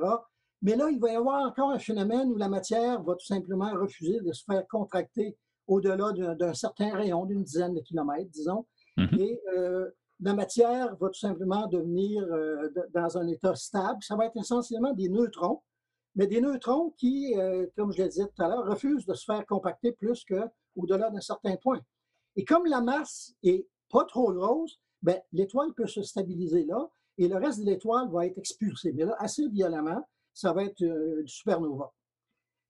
[0.63, 3.73] Mais là, il va y avoir encore un phénomène où la matière va tout simplement
[3.73, 8.67] refuser de se faire contracter au-delà d'un certain rayon, d'une dizaine de kilomètres, disons.
[8.97, 9.21] Mm-hmm.
[9.21, 9.91] Et euh,
[10.21, 14.03] la matière va tout simplement devenir euh, dans un état stable.
[14.03, 15.63] Ça va être essentiellement des neutrons,
[16.15, 19.25] mais des neutrons qui, euh, comme je l'ai dit tout à l'heure, refusent de se
[19.25, 21.81] faire compacter plus qu'au-delà d'un certain point.
[22.37, 26.89] Et comme la masse est pas trop grosse, ben, l'étoile peut se stabiliser là
[27.19, 30.03] et le reste de l'étoile va être expulsé, mais là, assez violemment
[30.35, 31.93] ça va être une supernova.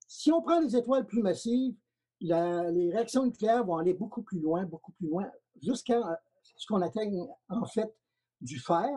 [0.07, 1.75] Si on prend les étoiles plus massives,
[2.25, 5.29] les réactions nucléaires vont aller beaucoup plus loin, beaucoup plus loin,
[5.61, 6.19] jusqu'à
[6.57, 7.93] ce qu'on atteigne en fait
[8.41, 8.89] du fer.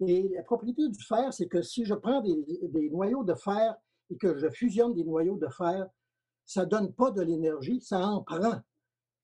[0.00, 3.76] Et la propriété du fer, c'est que si je prends des, noyaux de fer
[4.10, 5.88] et que je fusionne des noyaux de fer,
[6.44, 8.60] ça ne donne pas de l'énergie, ça en prend.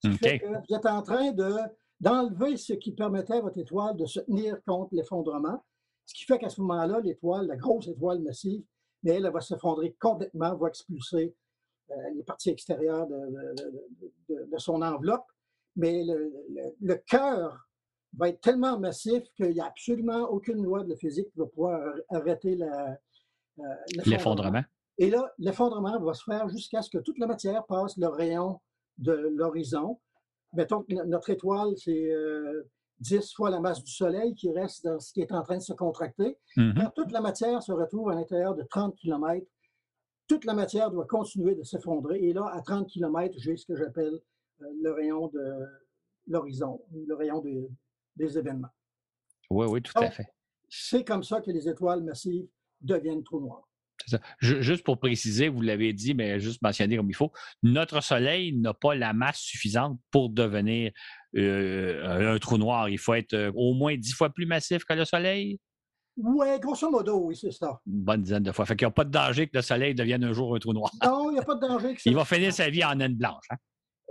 [0.00, 1.52] Qui fait que vous êtes en train de,
[2.00, 5.62] d'enlever ce qui permettait à votre étoile de se tenir contre l'effondrement.
[6.06, 8.62] Ce qui fait qu'à ce moment-là, l'étoile, la grosse étoile massive,
[9.02, 11.34] mais elle, va s'effondrer complètement, va expulser
[12.14, 15.26] les parties extérieures de, son enveloppe.
[15.76, 17.68] Mais le, cœur
[18.16, 21.46] va être tellement massif qu'il n'y a absolument aucune loi de la physique qui va
[21.46, 23.64] pouvoir arrêter euh,
[24.04, 24.62] l'effondrement.
[24.98, 28.60] Et là, l'effondrement va se faire jusqu'à ce que toute la matière passe le rayon
[28.98, 29.98] de l'horizon.
[30.52, 32.68] Mettons que notre étoile, c'est euh,
[33.00, 35.62] 10 fois la masse du Soleil qui reste dans ce qui est en train de
[35.62, 36.36] se contracter.
[36.56, 36.74] Mm-hmm.
[36.74, 39.46] Quand toute la matière se retrouve à l'intérieur de 30 km,
[40.30, 42.20] toute la matière doit continuer de s'effondrer.
[42.22, 44.14] Et là, à 30 km, j'ai ce que j'appelle
[44.62, 45.66] euh, le rayon de
[46.28, 47.42] l'horizon, le rayon
[48.14, 48.70] des événements.
[49.50, 50.28] Oui, oui, tout à fait.
[50.68, 52.46] C'est comme ça que les étoiles massives
[52.80, 53.68] deviennent trous noirs.
[54.40, 57.32] Juste pour préciser, vous l'avez dit, mais juste mentionner comme il faut,
[57.64, 60.92] notre Soleil n'a pas la masse suffisante pour devenir
[61.36, 62.88] euh, un trou noir.
[62.88, 65.58] Il faut être euh, au moins dix fois plus massif que le Soleil.
[66.16, 67.80] Oui, grosso modo, oui, c'est ça.
[67.86, 68.66] Une bonne dizaine de fois.
[68.66, 70.72] Fait qu'il n'y a pas de danger que le Soleil devienne un jour un trou
[70.72, 70.90] noir.
[71.04, 71.96] Non, il n'y a pas de danger.
[72.04, 73.46] il va finir sa vie en naine blanche.
[73.50, 73.56] Hein?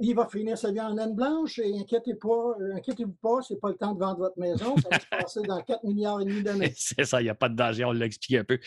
[0.01, 3.59] il va finir sa vie en naine blanche et inquiétez pas, euh, inquiétez-vous pas, c'est
[3.59, 6.25] pas le temps de vendre votre maison, ça va se passer dans 4 milliards et
[6.25, 6.73] demi d'années.
[6.77, 8.59] c'est ça, il n'y a pas de danger, on l'a expliqué un peu.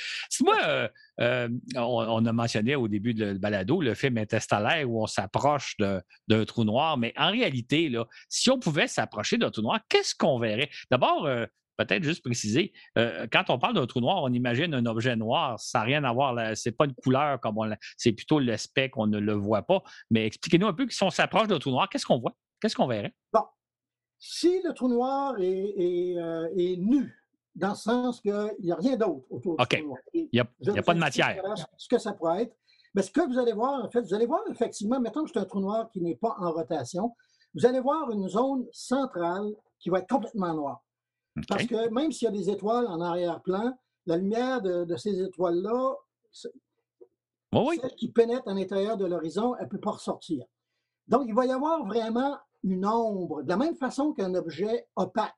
[0.43, 0.89] Moi, euh,
[1.21, 6.45] euh, on, a mentionné au début de balado le film interstellaire où on s'approche d'un
[6.45, 10.39] trou noir, mais en réalité, là, si on pouvait s'approcher d'un trou noir, qu'est-ce qu'on
[10.39, 10.71] verrait?
[10.91, 11.27] D'abord,
[11.77, 15.59] peut-être juste préciser, euh, quand on parle d'un trou noir, on imagine un objet noir.
[15.59, 19.07] Ça n'a rien à voir, c'est pas une couleur comme on c'est plutôt l'aspect qu'on
[19.07, 19.83] ne le voit pas.
[20.11, 22.37] Mais expliquez-nous un peu si on s'approche d'un trou noir, qu'est-ce qu'on voit?
[22.61, 23.15] Qu'est-ce qu'on verrait?
[23.33, 23.45] Bon.
[24.19, 26.49] Si le trou noir est, euh,
[26.79, 27.13] nu,
[27.57, 29.99] dans le sens qu'il n'y a rien d'autre autour du trou noir.
[30.15, 31.43] Il n'y a, pas de matière.
[31.77, 32.57] Ce que ça pourrait être.
[32.95, 35.39] Mais ce que vous allez voir, en fait, vous allez voir effectivement, mettons que c'est
[35.39, 37.15] un trou noir qui n'est pas en rotation,
[37.55, 40.83] vous allez voir une zone centrale qui va être complètement noire.
[41.49, 43.77] Parce que même s'il y a des étoiles en arrière-plan,
[44.07, 45.95] la lumière de, ces étoiles-là,
[46.31, 46.53] celle
[47.97, 50.45] qui pénètre à l'intérieur de l'horizon, elle ne peut pas ressortir.
[51.09, 55.35] Donc, il va y avoir vraiment une ombre, de la même façon qu'un objet opaque.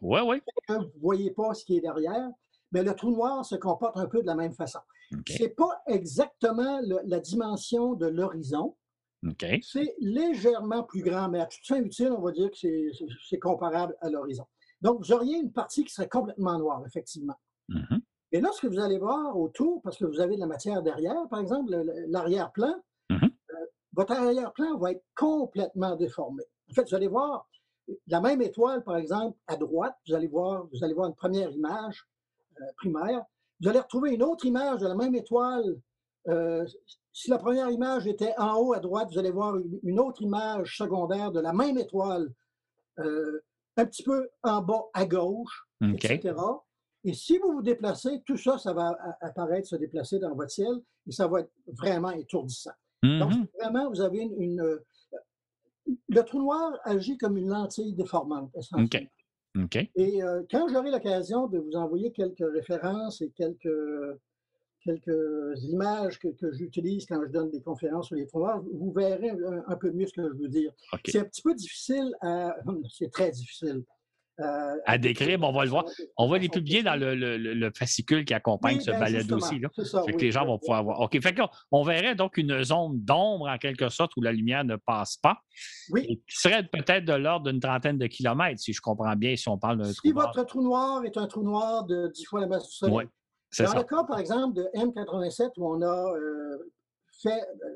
[0.00, 0.42] Oui, oui.
[0.68, 2.30] Vous ne voyez pas ce qui est derrière,
[2.72, 4.80] mais le trou noir se comporte un peu de la même façon.
[5.28, 8.76] Ce n'est pas exactement la dimension de l'horizon,
[9.62, 12.90] C'est légèrement plus grand, mais à toute fin utile, on va dire que
[13.28, 14.46] c'est comparable à l'horizon.
[14.82, 17.38] Donc, vous auriez une partie qui serait complètement noire, effectivement.
[17.70, 18.00] Mm-hmm.
[18.32, 21.38] Et lorsque vous allez voir autour, parce que vous avez de la matière derrière, par
[21.38, 21.70] exemple,
[22.08, 22.74] l'arrière-plan,
[23.08, 23.24] mm-hmm.
[23.24, 26.42] euh, votre arrière-plan va être complètement déformé.
[26.70, 27.48] En fait, vous allez voir
[28.08, 31.50] la même étoile, par exemple, à droite, vous allez voir, vous allez voir une première
[31.50, 32.08] image
[32.60, 33.24] euh, primaire.
[33.60, 35.76] Vous allez retrouver une autre image de la même étoile.
[36.28, 36.66] Euh,
[37.12, 40.76] si la première image était en haut à droite, vous allez voir une, autre image
[40.76, 42.32] secondaire de la même étoile
[43.76, 46.34] un petit peu en bas à gauche, etc.
[47.04, 50.72] Et si vous vous déplacez, tout ça, ça va apparaître, se déplacer dans votre ciel
[51.08, 52.70] et ça va être vraiment étourdissant.
[53.02, 53.46] Donc, mm-hmm.
[53.60, 54.84] vraiment, vous avez une, euh,
[56.08, 59.10] Le trou noir agit comme une lentille déformante, essentiellement.
[59.96, 63.68] Et euh, quand j'aurai l'occasion de vous envoyer quelques références et quelques,
[64.84, 69.30] quelques images que, j'utilise quand je donne des conférences sur les trous noirs, vous verrez
[69.66, 70.72] un, peu mieux ce que je veux dire.
[71.06, 72.56] C'est un petit peu difficile à.
[72.90, 73.84] C'est très difficile
[74.40, 75.84] euh, à décrire, on va le voir.
[76.16, 79.58] On va les publier dans le, fascicule qui accompagne ce ben, balade aussi.
[79.58, 79.68] Là.
[79.76, 81.00] fait que les gens vont pouvoir voir.
[81.00, 81.20] OK.
[81.22, 81.36] Fait
[81.70, 85.38] on verrait donc une zone d'ombre, en quelque sorte, où la lumière ne passe pas.
[85.90, 86.06] Oui.
[86.08, 89.48] Et qui serait peut-être de l'ordre d'une trentaine de kilomètres, si je comprends bien, si
[89.48, 90.32] on parle d'un trou noir.
[90.32, 93.08] Si votre trou noir est un trou noir de 10 fois la masse du Soleil.
[93.58, 96.58] Dans le cas, par exemple, de M87, où on a euh,
[97.22, 97.68] fait euh,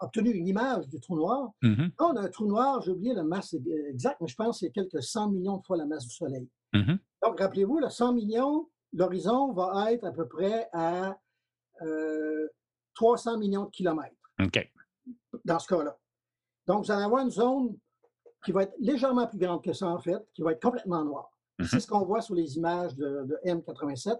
[0.00, 1.50] obtenu une image du trou noir.
[1.62, 1.90] Mm-hmm.
[1.98, 3.54] on a un trou noir, j'ai oublié la masse
[3.88, 6.48] exacte, mais je pense que c'est quelques 100 millions de fois la masse du Soleil.
[6.72, 6.98] Mm-hmm.
[7.22, 11.18] Donc, rappelez-vous, le 100 millions, l'horizon va être à peu près à
[12.94, 14.14] 300 euh, millions de kilomètres.
[15.44, 15.98] Dans ce cas-là.
[16.66, 17.76] Donc, vous allez avoir une zone
[18.44, 21.30] qui va être légèrement plus grande que ça, en fait, qui va être complètement noire.
[21.58, 21.68] Mm-hmm.
[21.68, 24.18] C'est ce qu'on voit sur les images de, de M87.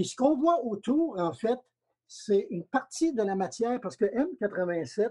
[0.00, 1.58] Puis ce qu'on voit autour, en fait,
[2.06, 5.10] c'est une partie de la matière, parce que M87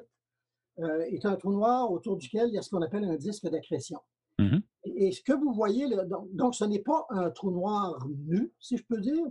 [0.79, 3.47] euh, est un trou noir autour duquel il y a ce qu'on appelle un disque
[3.47, 3.99] d'accrétion.
[4.39, 4.63] Mm-hmm.
[4.85, 5.85] Et, ce que vous voyez,
[6.31, 9.23] donc, ce n'est pas un trou noir nu, si je peux dire.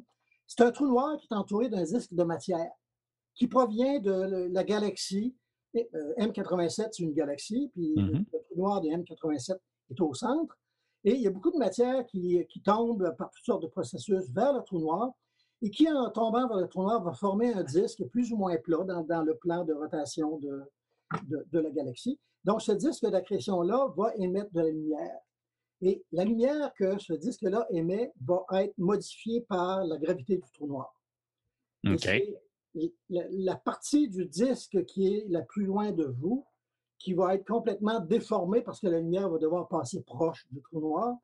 [0.46, 2.70] C'est un trou noir qui est entouré d'un disque de matière
[3.34, 5.34] qui provient de la galaxie.
[5.74, 8.24] Euh, M87, c'est une galaxie, puis le, mm-hmm.
[8.30, 9.56] trou noir de M87
[9.90, 10.56] est au centre.
[11.02, 14.30] Et il y a beaucoup de matière qui, qui tombe par toutes sortes de processus
[14.30, 15.10] vers le trou noir
[15.62, 18.56] et qui, en tombant vers le trou noir, va former un disque plus ou moins
[18.58, 20.62] plat dans, le plan de rotation de,
[21.50, 22.18] de, la galaxie.
[22.44, 25.18] Donc, ce disque d'accrétion-là va émettre de la lumière.
[25.80, 30.66] Et la lumière que ce disque-là émet va être modifiée par la gravité du trou
[30.66, 30.94] noir.
[31.84, 36.44] La, la, partie du disque qui est la plus loin de vous,
[36.98, 40.80] qui va être complètement déformée parce que la lumière va devoir passer proche du trou
[40.80, 41.16] noir,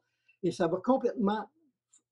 [0.43, 1.45] et ça va complètement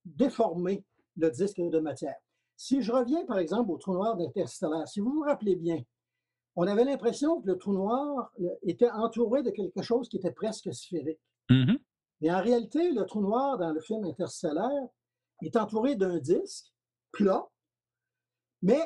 [0.04, 0.84] déformer
[1.16, 2.16] le disque de matière.
[2.56, 5.82] Si je reviens, par exemple, au trou noir d'Interstellaire, si vous vous rappelez bien,
[6.54, 8.30] on avait l'impression que le trou noir
[8.62, 11.20] était entouré de quelque chose qui était presque sphérique.
[11.48, 11.78] Mm-hmm.
[12.20, 14.88] Mais en réalité, le trou noir dans le film Interstellaire
[15.42, 16.72] est entouré d'un disque
[17.10, 17.48] plat,
[18.60, 18.80] mais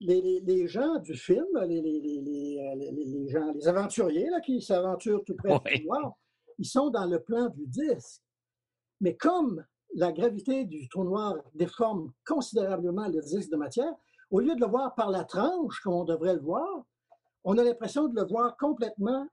[0.00, 5.80] les, gens du film, les, les, gens, les aventuriers là, qui s'aventurent tout près du
[5.80, 6.12] trou noir,
[6.58, 8.22] ils sont dans le plan du disque.
[9.00, 9.64] Mais comme
[9.94, 13.92] la gravité du trou noir déforme considérablement le disque de matière,
[14.30, 16.84] au lieu de le voir par la tranche, comme on devrait le voir,
[17.44, 19.26] on a l'impression de le voir complètement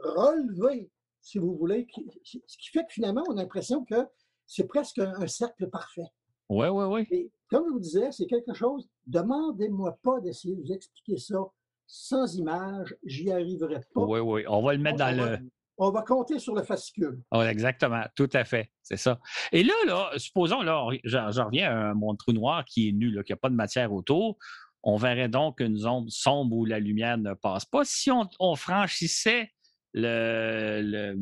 [0.00, 1.86] relevé, si vous voulez,
[2.24, 4.06] ce qui fait que finalement, on a l'impression que
[4.46, 6.08] c'est presque un, cercle parfait.
[6.48, 7.06] Oui, oui, oui.
[7.10, 11.38] Et comme je vous disais, c'est quelque chose, demandez-moi pas d'essayer de vous expliquer ça
[11.86, 14.04] sans image, j'y arriverai pas.
[14.04, 15.38] Oui, oui, on va le mettre dans le
[15.82, 17.20] on va compter sur le fascicule.
[17.48, 19.18] exactement, tout à fait, c'est ça.
[19.50, 23.24] Et là, là, supposons, là, je, reviens à mon trou noir qui est nu, là,
[23.24, 24.38] qui n'a pas de matière autour.
[24.84, 27.84] On verrait donc une zone sombre où la lumière ne passe pas.
[27.84, 29.50] Si on, franchissait
[29.94, 31.16] l'horizon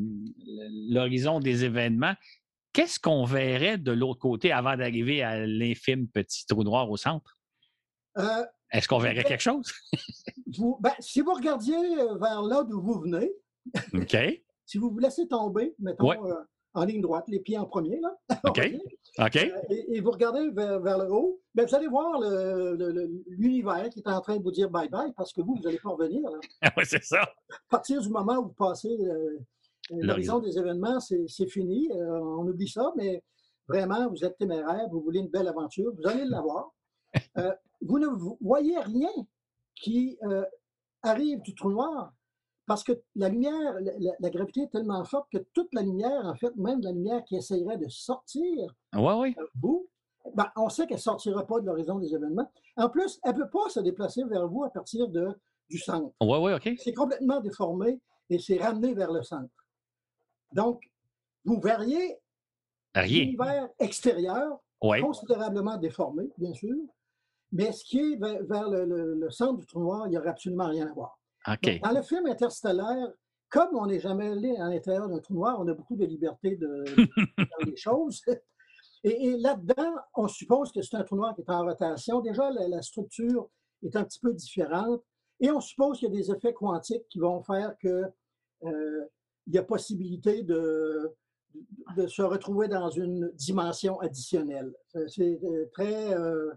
[1.41, 2.15] des événements,
[2.73, 7.39] qu'est-ce qu'on verrait de l'autre côté avant d'arriver à l'infime petit trou noir au centre?
[8.19, 9.73] Euh, Est-ce qu'on verrait quelque chose?
[10.81, 13.31] Ben, si vous regardiez euh, vers là d'où vous venez,
[13.95, 14.17] OK.
[14.71, 16.35] Si vous vous laissez tomber, mettons, euh,
[16.75, 18.17] en ligne droite, les pieds en premier, là.
[18.45, 18.61] OK.
[19.19, 19.37] OK?
[19.37, 22.21] Euh, et, vous regardez vers, le haut, bien, vous allez voir
[23.27, 25.91] l'univers qui est en train de vous dire bye-bye parce que vous, vous n'allez pas
[25.91, 26.23] revenir.
[26.77, 27.21] oui, c'est ça.
[27.23, 29.41] À partir du moment où vous passez euh,
[29.91, 31.91] l'horizon des événements, c'est fini.
[31.93, 33.25] on oublie ça, mais
[33.67, 36.71] vraiment, vous êtes téméraire, vous voulez une belle aventure, vous allez l'avoir.
[37.83, 38.07] vous ne
[38.41, 39.11] voyez rien
[39.75, 40.17] qui
[41.03, 42.13] arrive du trou noir
[42.71, 43.79] parce que la lumière,
[44.21, 47.35] la, gravité est tellement forte que toute la lumière, en fait, même la lumière qui
[47.35, 49.89] essayerait de sortir ouais, vous,
[50.37, 52.49] ben, on sait qu'elle ne sortira pas de l'horizon des événements.
[52.77, 55.31] En plus, elle ne peut pas se déplacer vers vous à partir de
[55.69, 56.15] du centre.
[56.21, 56.71] Oui, oui, OK.
[56.79, 57.99] C'est complètement déformé
[58.29, 59.51] et c'est ramené vers le centre.
[60.53, 60.81] Donc,
[61.45, 62.19] vous verriez
[63.25, 64.61] l'univers extérieur
[65.03, 66.77] considérablement déformé, bien sûr,
[67.51, 70.19] mais ce qui est vers, vers le, le- le centre du trou noir, il n'y
[70.19, 71.20] aurait absolument rien à voir.
[71.73, 73.13] Donc, dans le film interstellaire,
[73.49, 76.57] comme on n'est jamais allé à l'intérieur d'un trou noir, on a beaucoup de liberté
[76.57, 78.23] de, de faire les choses.
[79.03, 82.21] Et, et là-dedans, on suppose que c'est un trou noir qui est en rotation.
[82.21, 83.49] Déjà, la, la structure
[83.83, 85.03] est un petit peu différente.
[85.41, 88.05] Et on suppose qu'il y a des effets quantiques qui vont faire que
[88.65, 89.05] euh,
[89.47, 91.11] il y a possibilité de,
[91.97, 94.75] de se retrouver dans une dimension additionnelle.
[95.09, 96.53] C'est- euh, très, euh,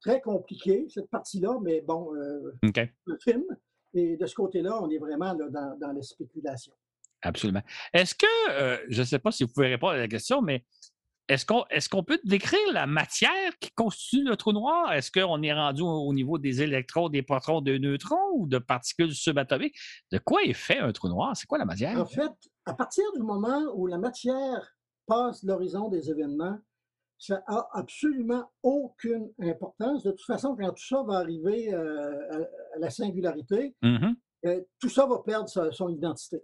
[0.00, 2.52] très compliqué, cette partie-là, mais bon, euh,
[3.06, 3.44] le film.
[3.94, 6.74] Et de ce côté-là, on est vraiment là, dans, dans les spéculations.
[7.22, 7.62] Absolument.
[7.92, 10.64] Est-ce que, euh, je ne sais pas si vous pouvez répondre à la question, mais
[11.28, 14.92] est-ce qu'on est peut décrire la matière qui constitue le trou noir?
[14.92, 18.58] Est-ce qu'on est rendu au, au niveau des électrons, des protons, des neutrons ou de
[18.58, 19.76] particules subatomiques?
[20.10, 21.36] De quoi est fait un trou noir?
[21.36, 22.00] C'est quoi la matière?
[22.00, 22.32] En fait,
[22.64, 24.74] à partir du moment où la matière
[25.06, 26.58] passe l'horizon des événements,
[27.18, 30.04] ça a absolument aucune importance.
[30.04, 34.14] De toute façon, quand tout ça va arriver euh, à, à la singularité, Mhm.
[34.46, 36.42] euh, tout ça va perdre sa- son identité.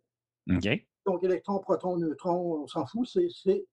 [0.50, 0.68] OK.
[1.06, 3.06] Donc, électrons, protons, neutrons, on s'en fout.
[3.08, 3.64] c'est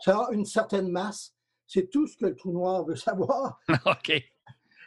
[0.00, 1.34] ça a une certaine masse.
[1.66, 2.96] C'est tout ce que le trou noir veut
[3.56, 3.58] savoir.
[3.86, 4.12] OK.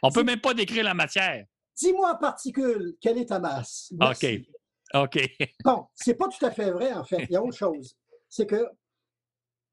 [0.02, 1.44] On peut C'est- même pas décrire la matière.
[1.76, 3.92] Dis-moi en particule, quelle est ta masse?
[3.98, 4.48] Merci.
[4.94, 5.18] OK.
[5.64, 7.24] Bon, c'est pas tout à fait vrai, en fait.
[7.28, 7.94] Il y a autre chose.
[8.28, 8.66] C'est que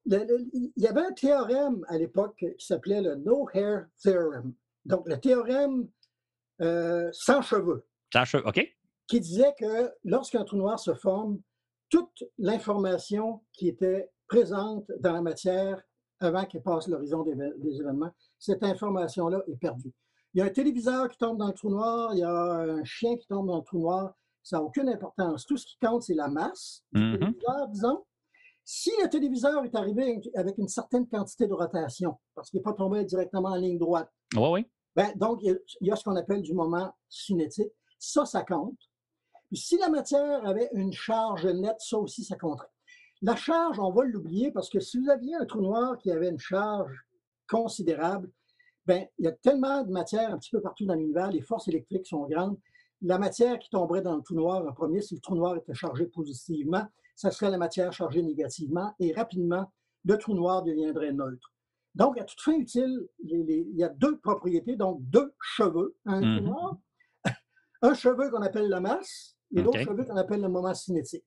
[0.06, 4.53] il y avait un théorème à l'époque qui s'appelait le No Hair Theorem.
[4.86, 5.88] Donc, le théorème
[6.62, 8.62] euh, sans cheveux, Tâche- OK.
[9.08, 11.39] qui disait que lorsqu'un trou noir se forme,
[11.89, 15.82] toute l'information qui était présente dans la matière
[16.20, 19.91] avant qu'elle passe l'horizon des, des événements, cette information-là est perdue.
[20.34, 22.84] Il y a un téléviseur qui tombe dans le trou noir, il y a un
[22.84, 25.45] chien qui tombe dans le trou noir, ça n'a aucune importance.
[25.45, 27.20] Tout ce qui compte, c'est la masse du Mhm.
[27.20, 28.06] téléviseur, disons.
[28.68, 32.74] Si le téléviseur est arrivé avec une certaine quantité de rotation, parce qu'il n'est pas
[32.74, 34.66] tombé directement en ligne droite, Oui, oui.
[34.95, 37.72] ben, donc, il y a- ce qu'on appelle du moment cinétique.
[37.99, 38.78] Ça, ça compte.
[39.49, 42.68] Puis si la matière avait une charge nette, ça aussi, ça compterait.
[43.22, 46.30] La charge, on va l'oublier parce que si vous aviez un trou noir qui avait
[46.30, 47.05] une charge
[47.47, 48.32] considérable,
[48.88, 51.68] ben, il y a tellement de matière un petit peu partout dans l'univers, les forces
[51.68, 52.57] électriques sont grandes.
[53.01, 55.74] La matière qui tomberait dans le trou noir en premier, si le trou noir était
[55.76, 56.86] chargé positivement,
[57.16, 59.72] ça serait la matière chargée négativement et rapidement,
[60.03, 61.51] le trou noir deviendrait neutre.
[61.95, 65.95] Donc, à toute fin utile, les- les- il y a deux propriétés, donc deux cheveux,
[66.05, 66.43] un trou Mhm.
[66.43, 66.78] noir,
[67.82, 71.24] un cheveu qu'on appelle la masse et l'autre cheveu qu'on appelle le moment cinétique,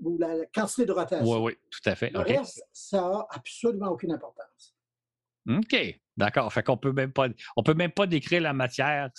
[0.00, 1.30] ou la, la quantité de rotation.
[1.30, 2.10] Oui, oui, tout à fait.
[2.10, 4.74] Le reste, ça n'a absolument aucune importance.
[5.48, 6.00] OK.
[6.16, 6.52] D'accord.
[6.52, 9.10] Fait qu'on peut même pas, on peut même pas décrire la matière.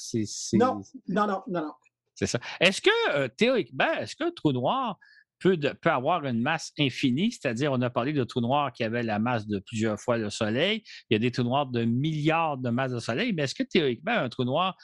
[0.54, 1.74] Non, non, non, non, non.
[2.16, 2.40] C'est ça.
[2.62, 4.98] Est-ce que, euh, théoriquement, est-ce qu'un trou noir
[5.40, 7.32] peut, de- peut avoir une masse infinie?
[7.32, 10.30] C'est-à-dire, on a parlé de trous noirs qui avaient la masse de plusieurs fois le
[10.30, 10.84] Soleil.
[11.10, 13.34] Il y a des trous noirs de milliards de masses de Soleil.
[13.34, 14.76] Mais est-ce que, théoriquement, un trou noir,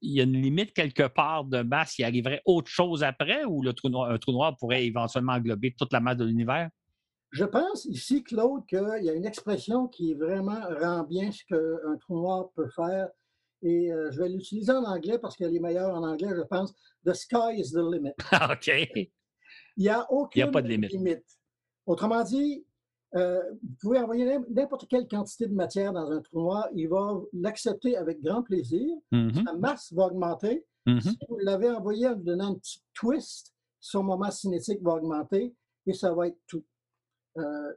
[0.00, 1.98] il y a une limite quelque part de masse?
[1.98, 5.74] Il arriverait autre chose après ou le trou noir, un trou noir pourrait éventuellement englober
[5.78, 6.70] toute la masse de l'univers?
[7.32, 11.98] Je pense ici, Claude, qu'il y a une expression qui vraiment rend bien ce qu'un
[11.98, 13.08] trou noir peut faire.
[13.62, 16.72] Et euh, je vais l'utiliser en anglais parce qu'elle est meilleure en anglais, je pense.
[17.04, 18.12] The sky is the limit.
[18.32, 19.10] OK.
[19.76, 21.38] Il n'y a aucune pas de limite.
[21.86, 22.64] Autrement dit,
[23.14, 26.88] euh, vous pouvez envoyer n'im- n'importe quelle quantité de matière dans un trou noir, il
[26.88, 28.88] va l'accepter avec grand plaisir.
[29.12, 30.64] Mhm, Sa masse va augmenter.
[30.86, 31.00] mhm.
[31.00, 35.54] Si vous l'avez envoyé en lui donnant un petit twist, son moment cinétique va augmenter
[35.86, 36.64] et ça va être tout.
[37.38, 37.72] Euh,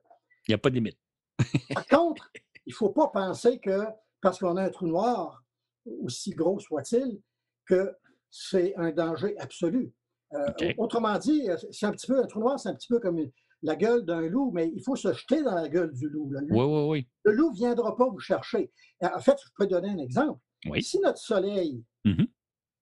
[0.47, 0.97] Il n'y a pas de limite.
[1.75, 2.31] par contre,
[2.65, 3.83] il ne faut pas penser que
[4.21, 5.43] parce qu'on a un trou noir,
[6.01, 7.21] aussi gros soit-il,
[7.65, 7.95] que
[8.31, 9.93] c'est un danger absolu.
[10.33, 10.73] Euh.
[10.77, 13.17] Autrement dit, euh, c'est un petit peu un trou noir, c'est un petit peu comme
[13.17, 13.31] une-
[13.63, 16.29] la gueule d'un loup, mais il faut se jeter dans la gueule du loup.
[16.29, 17.07] Le loup Oui, oui, oui.
[17.23, 18.71] le loup ne viendra pas vous chercher.
[19.01, 20.39] En fait, je peux donner un exemple.
[20.69, 20.81] Oui.
[20.83, 22.27] Si notre soleil Mhm.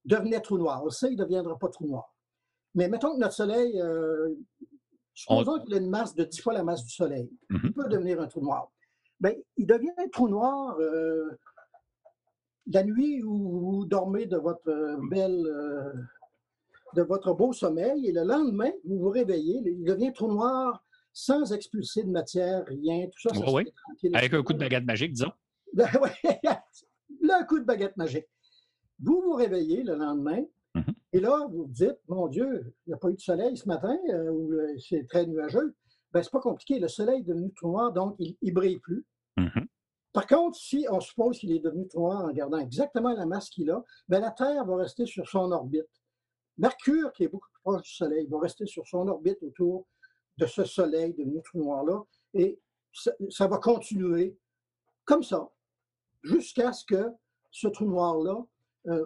[0.06, 2.14] devenait trou noir, on le sait, il ne deviendra pas trou noir.
[2.76, 4.36] Mais mettons que notre soleil, euh, On-
[5.43, 7.60] supposons qu'il a une masse de 10 fois la masse du soleil, Mhm.
[7.64, 8.72] il peut devenir un trou noir.
[9.20, 11.32] Ben, il devient un trou noir euh,
[12.68, 15.91] la nuit où vous dormez de votre belle, euh,
[16.98, 20.84] de votre beau sommeil, et le lendemain, vous vous réveillez, il devient trou noir
[21.14, 23.72] sans expulser de matière, rien, tout ça, ça Oui?
[24.14, 25.32] Avec un coup de baguette magique, disons.
[25.74, 26.39] Ben ouais,
[27.22, 28.26] le coup de baguette magique.
[29.00, 30.43] Vous vous réveillez le lendemain
[30.76, 30.93] Mhm.
[31.14, 33.68] et là, vous vous dites, mon Dieu, il n'y a pas eu de soleil ce
[33.68, 35.74] matin euh, ou euh, c'est très nuageux.
[36.12, 36.80] Ben, c'est pas compliqué.
[36.80, 39.04] Le soleil est devenu tout noir, donc il ne brille plus.
[39.38, 39.66] Mhm.
[40.14, 43.50] Par contre, si on suppose qu'il est devenu trou noir en gardant exactement la masse
[43.50, 45.86] qu'il a, bien, la Terre va rester sur son orbite.
[46.58, 49.88] Mercure, qui est beaucoup plus proche du Soleil, va rester sur son orbite autour
[50.38, 52.03] de ce Soleil devenu trou noir-là,
[52.34, 52.60] et
[52.93, 54.38] ça, va continuer
[55.05, 55.49] comme ça,
[56.24, 57.12] jusqu'à ce que
[57.51, 58.43] ce trou noir-là
[58.88, 59.05] euh,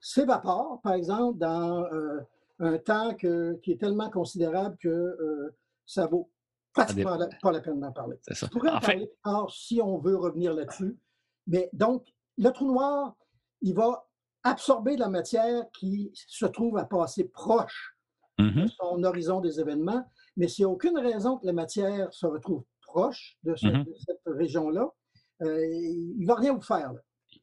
[0.00, 2.20] s'évapore, par exemple, dans euh,
[2.60, 6.30] un temps qui est tellement considérable que euh, ça vaut
[6.72, 8.18] pratiquement pas la peine d'en parler.
[8.32, 8.48] Ça.
[8.48, 9.10] pourrais en, parler
[9.50, 10.98] si on veut revenir là-dessus.
[11.46, 13.16] Mais donc, le trou noir,
[13.62, 14.06] il va
[14.44, 17.96] absorber de la matière qui se trouve à passer proche
[18.38, 18.68] de mm-hmm.
[18.78, 20.04] son horizon des événements,
[20.36, 23.84] mais s'il n'y a aucune raison que la matière se retrouve proche de, mm-hmm.
[24.06, 24.88] cette région-là,
[25.42, 26.92] euh, il ne va rien vous faire.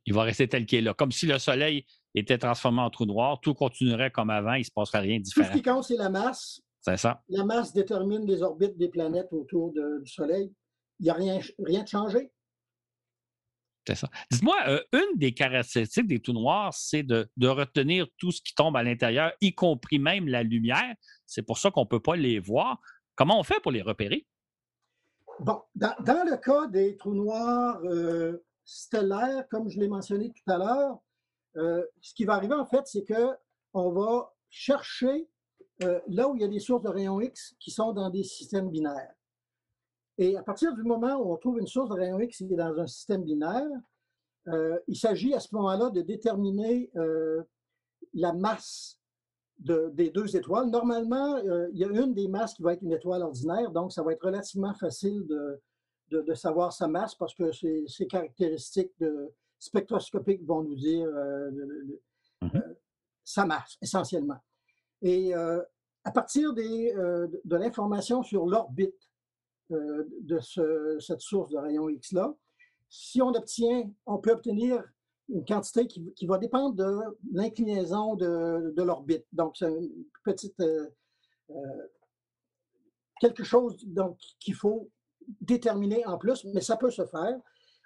[0.06, 0.93] Il va rester tel qu'il est là.
[0.93, 1.86] Comme si le Soleil
[2.16, 5.24] était transformé en trou noir, tout continuerait comme avant, il ne se passerait rien de
[5.24, 5.47] différent.
[5.47, 6.62] Tout ce qui compte, c'est la masse.
[6.82, 7.22] C'est ça.
[7.30, 10.52] La masse détermine les orbites des planètes autour du Soleil.
[10.99, 12.32] Il n'y a rien, rien de changé.
[13.88, 14.07] Ça.
[14.29, 18.77] Dites-moi, euh, une des caractéristiques des trous noirs, c'est de, retenir tout ce qui tombe
[18.77, 20.95] à l'intérieur, y compris même la lumière.
[21.25, 22.79] C'est pour ça qu'on ne peut pas les voir.
[23.15, 24.27] Comment on fait pour les repérer?
[25.39, 30.57] Bon, dans, le cas des trous noirs euh, stellaires, comme je l'ai mentionné tout à
[30.57, 30.99] l'heure,
[31.57, 35.27] euh, ce qui va arriver en fait, c'est qu'on va chercher
[36.07, 38.69] là où il y a des sources de rayons X qui sont dans des systèmes
[38.69, 39.15] binaires.
[40.18, 42.57] Et à partir du moment où on trouve une source de rayons X qui est
[42.57, 43.68] dans un système binaire,
[44.47, 46.91] euh, il s'agit à ce moment-là de déterminer
[48.14, 48.99] la masse
[49.59, 50.70] des deux étoiles.
[50.70, 54.03] Normalement, il y a une des masses qui va être une étoile ordinaire, donc ça
[54.03, 55.26] va être relativement facile
[56.09, 59.32] de, savoir sa masse parce que c'est caractéristique de,
[59.62, 61.51] spectroscopiques vont nous dire euh,
[62.41, 62.59] mmh
[63.24, 64.39] sa masse, essentiellement.
[65.01, 65.62] Et euh,
[66.03, 69.11] à partir des, euh, de l'information sur l'orbite
[69.72, 70.39] de
[70.99, 72.34] cette source de rayons X-là,
[72.89, 74.84] si on obtient, on peut obtenir
[75.30, 76.99] une quantité qui, va dépendre de
[77.32, 79.26] l'inclinaison de, l'orbite.
[79.32, 80.61] Donc, c'est une petite.
[83.19, 83.78] quelque chose
[84.39, 84.89] qu'il faut
[85.39, 87.39] déterminer en plus, mais ça peut se faire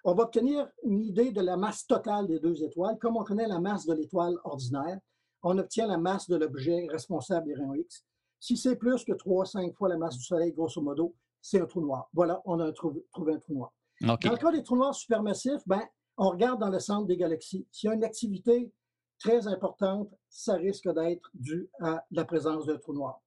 [0.08, 2.98] on va obtenir une idée de la masse totale des deux étoiles.
[3.00, 5.00] Comme on connaît la masse de l'étoile ordinaire,
[5.42, 8.06] on obtient la masse de l'objet responsable des rayons X.
[8.40, 11.16] Si c'est plus que 3-5 fois la masse du Soleil, grosso modo,
[11.46, 12.10] c'est un trou noir.
[12.14, 13.74] Voilà, on a trouvé, un trou noir.
[14.02, 15.82] Dans le cas des trous noirs supermassifs, ben,
[16.18, 17.68] on regarde dans le centre des galaxies.
[17.72, 18.72] S'il y a une activité
[19.20, 23.22] très importante, ça risque d'être dû à la présence d'un trou noir.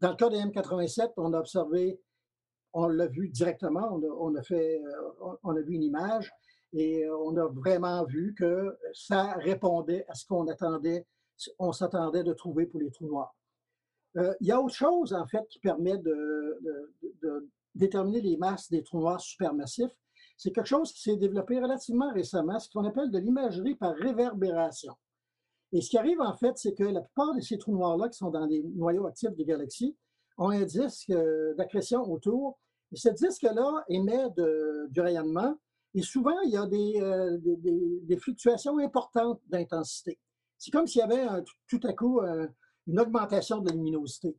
[0.00, 2.00] Dans le cas des M87, on a observé
[2.74, 6.32] on l'a vu directement, on a, fait, euh, on a vu une image
[6.72, 11.06] et euh, on a vraiment vu que ça répondait à ce qu'on attendait,
[11.60, 13.34] on s'attendait de trouver pour les trous noirs.
[14.16, 16.60] Euh, il y a autre chose, en fait, qui permet de,
[17.74, 19.92] déterminer les masses des trous noirs supermassifs.
[20.36, 24.94] C'est quelque chose qui s'est développé relativement récemment, ce qu'on appelle de l'imagerie par réverbération.
[25.72, 28.18] Et ce qui arrive, en fait, c'est que la plupart de ces trous noirs-là, qui
[28.18, 29.96] sont dans les noyaux actifs des galaxies,
[30.38, 31.12] ont un disque
[31.56, 32.58] d'accrétion autour
[32.92, 34.26] et ce disque-là émet
[34.90, 35.56] du rayonnement
[35.94, 40.18] et souvent, il y a des, euh, fluctuations importantes d'intensité.
[40.58, 41.26] C'est comme s'il y avait
[41.68, 42.20] tout à coup
[42.86, 44.36] une augmentation de la luminosité.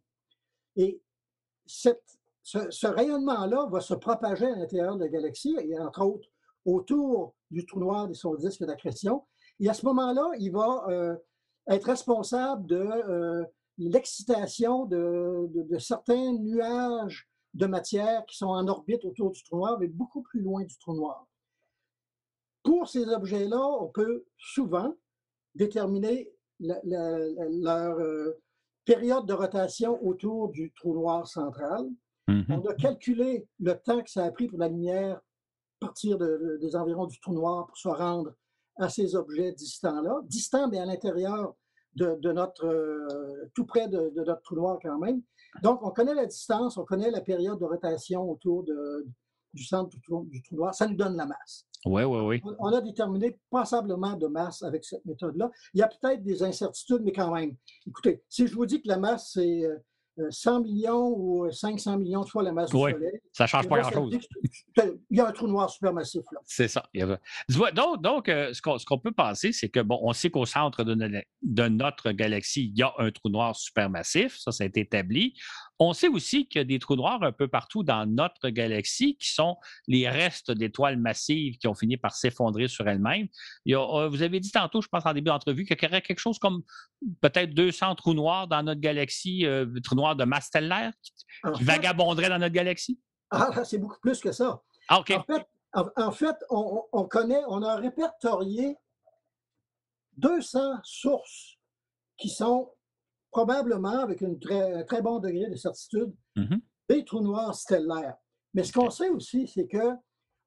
[0.75, 1.01] Et
[2.45, 6.29] ce, rayonnement-là va se propager à l'intérieur de la galaxie, et entre autres
[6.63, 9.25] autour du trou noir de son disque d'accrétion.
[9.59, 11.15] Et à ce moment-là, il va euh,
[11.67, 13.43] être responsable de euh,
[13.77, 19.87] l'excitation de, certains nuages de matière qui sont en orbite autour du trou noir, mais
[19.87, 21.27] beaucoup plus loin du trou noir.
[22.63, 24.93] Pour ces objets-là, on peut souvent
[25.55, 28.39] déterminer leur euh,
[28.85, 31.87] période de rotation autour du trou noir central.
[32.27, 32.61] Mm-hmm.
[32.61, 35.19] On a calculé le temps que ça a pris pour la lumière
[35.79, 38.33] partir des environs du trou noir pour se rendre
[38.77, 40.21] à ces objets distants-là.
[40.23, 41.55] Distants, mais à l'intérieur
[41.95, 45.21] de, notre, euh, tout près de, notre trou noir quand même.
[45.63, 49.07] Donc, on connaît la distance, on connaît la période de rotation autour de,
[49.53, 50.75] du centre du trou, du trou, noir.
[50.75, 51.65] Ça nous donne la masse.
[51.85, 52.53] Oui, oui, oui.
[52.59, 55.51] On, a déterminé passablement de masse avec cette méthode-là.
[55.73, 57.55] Il y a peut-être des incertitudes, mais quand même.
[57.87, 59.77] Écoutez, si je vous dis que la masse, c'est euh,
[60.29, 62.95] 100 euh, millions ou 500 euh, millions de fois la masse du Soleil.
[63.33, 64.17] Ça ne change pas grand-chose.
[64.77, 66.39] Il y a un trou noir supermassif là.
[66.45, 66.83] C'est ça.
[67.73, 70.95] Donc, donc euh, ce qu'on peut penser, c'est que, bon, on sait qu'au centre de,
[71.41, 74.37] de, notre galaxie, il y a un trou noir supermassif.
[74.37, 75.35] Ça, ça a été établi.
[75.79, 79.17] On sait aussi qu'il y a des trous noirs un peu partout dans notre galaxie
[79.17, 79.57] qui sont
[79.87, 83.27] les restes d'étoiles massives qui ont fini par s'effondrer sur elles-mêmes.
[83.67, 86.39] Euh, vous avez dit tantôt, je pense en début d'entrevue, qu'il y aurait quelque chose
[86.39, 86.63] comme
[87.21, 92.29] peut-être 200 trous noirs dans notre galaxie, euh, trous noirs de masse stellaire qui, vagabonderaient
[92.29, 92.99] dans notre galaxie?
[93.31, 94.61] Ah, c'est beaucoup plus que ça.
[94.87, 95.11] Ah, OK.
[95.11, 95.47] En fait,
[95.97, 98.77] En, fait, on, connaît, on a répertorié
[100.17, 101.57] 200 sources
[102.17, 102.71] qui sont
[103.35, 104.33] probablement, avec un
[104.85, 106.59] très bon degré de certitude, mm-hmm.
[106.87, 108.15] des trous noirs stellaires.
[108.53, 109.91] Mais ce qu'on sait aussi, c'est que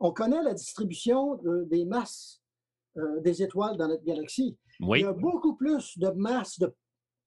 [0.01, 2.41] on connaît la distribution des masses
[2.97, 4.57] euh, des étoiles dans notre galaxie.
[4.80, 6.59] Il y a beaucoup plus de masses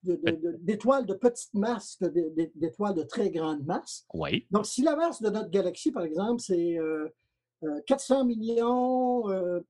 [0.02, 2.08] d'étoiles de, petite masse que
[2.56, 4.08] d'étoiles de très grande masse.
[4.16, 4.48] Oui.
[4.50, 6.80] Donc, si la masse de notre galaxie, par exemple, c'est
[7.86, 9.24] 400 euh, euh, millions,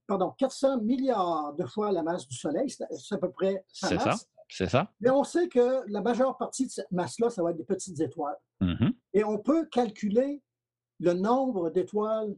[0.08, 4.04] pardon, 400 milliards de fois la masse du Soleil, c'est à peu près sa masse.
[4.22, 4.26] Ça.
[4.52, 4.92] C'est ça?
[5.00, 8.00] Mais on sait que la majeure partie de cette masse-là, ça va être des petites
[8.02, 8.38] étoiles.
[8.60, 8.94] Mm-hmm.
[9.14, 10.42] Et on peut calculer
[11.00, 12.36] le nombre d'étoiles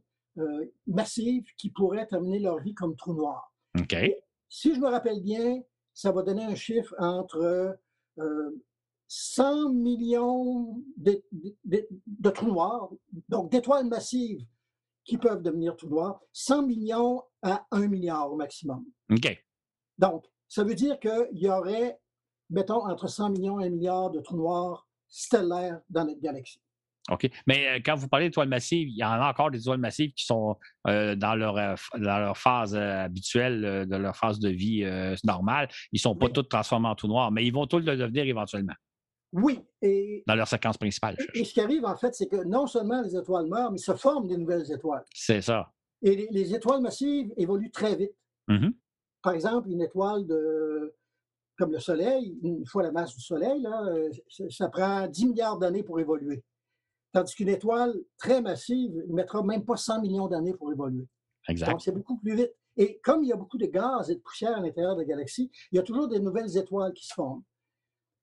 [0.88, 3.52] massives qui pourraient terminer leur vie comme trous noirs.
[3.80, 3.96] OK.
[4.50, 5.62] si je me rappelle bien,
[5.94, 7.78] ça va donner un chiffre entre
[9.08, 12.92] 100 euh, millions de, trous noirs,
[13.30, 14.46] donc d'étoiles massives
[15.04, 18.86] qui peuvent devenir trous noirs, 100 millions à 1 milliard au maximum.
[19.12, 19.44] OK.
[19.98, 22.00] Donc, ça veut dire qu'il y aurait,
[22.54, 26.60] mettons, entre 100 millions et 1 milliard de trous noirs stellaires dans notre galaxie.
[27.12, 27.30] OK.
[27.48, 30.14] Mais euh, quand vous parlez d'étoiles massives, il y en a encore des étoiles massives
[30.14, 34.86] qui sont euh, dans, leur, euh, dans leur phase habituelle, de leur phase de vie
[35.24, 35.68] normale.
[35.92, 38.26] Ils ne sont pas tous transformés en tout noir, mais ils vont tous le devenir
[38.26, 38.74] éventuellement.
[39.34, 39.60] Oui.
[39.82, 41.18] Et, dans leur séquence principale.
[41.34, 43.94] Et, ce qui arrive, en fait, c'est que non seulement les étoiles meurent, mais se
[43.96, 45.04] forment des nouvelles étoiles.
[45.14, 45.72] C'est ça.
[46.04, 48.14] Et les, étoiles massives évoluent très vite.
[48.48, 48.74] Mm-hmm.
[49.24, 50.94] Par exemple, une étoile de,
[51.64, 53.86] comme le Soleil, une fois la masse du Soleil, là,
[54.50, 56.44] ça prend 10 milliards d'années pour évoluer.
[57.14, 61.08] Tandis qu'une étoile très massive ne mettra même pas 100 millions d'années pour évoluer.
[61.48, 61.72] Exact.
[61.72, 62.52] Donc, c'est beaucoup plus vite.
[62.76, 65.06] Et comme il y a beaucoup de gaz et de poussière à l'intérieur de la
[65.06, 67.44] galaxie, il y a toujours des nouvelles étoiles qui se forment.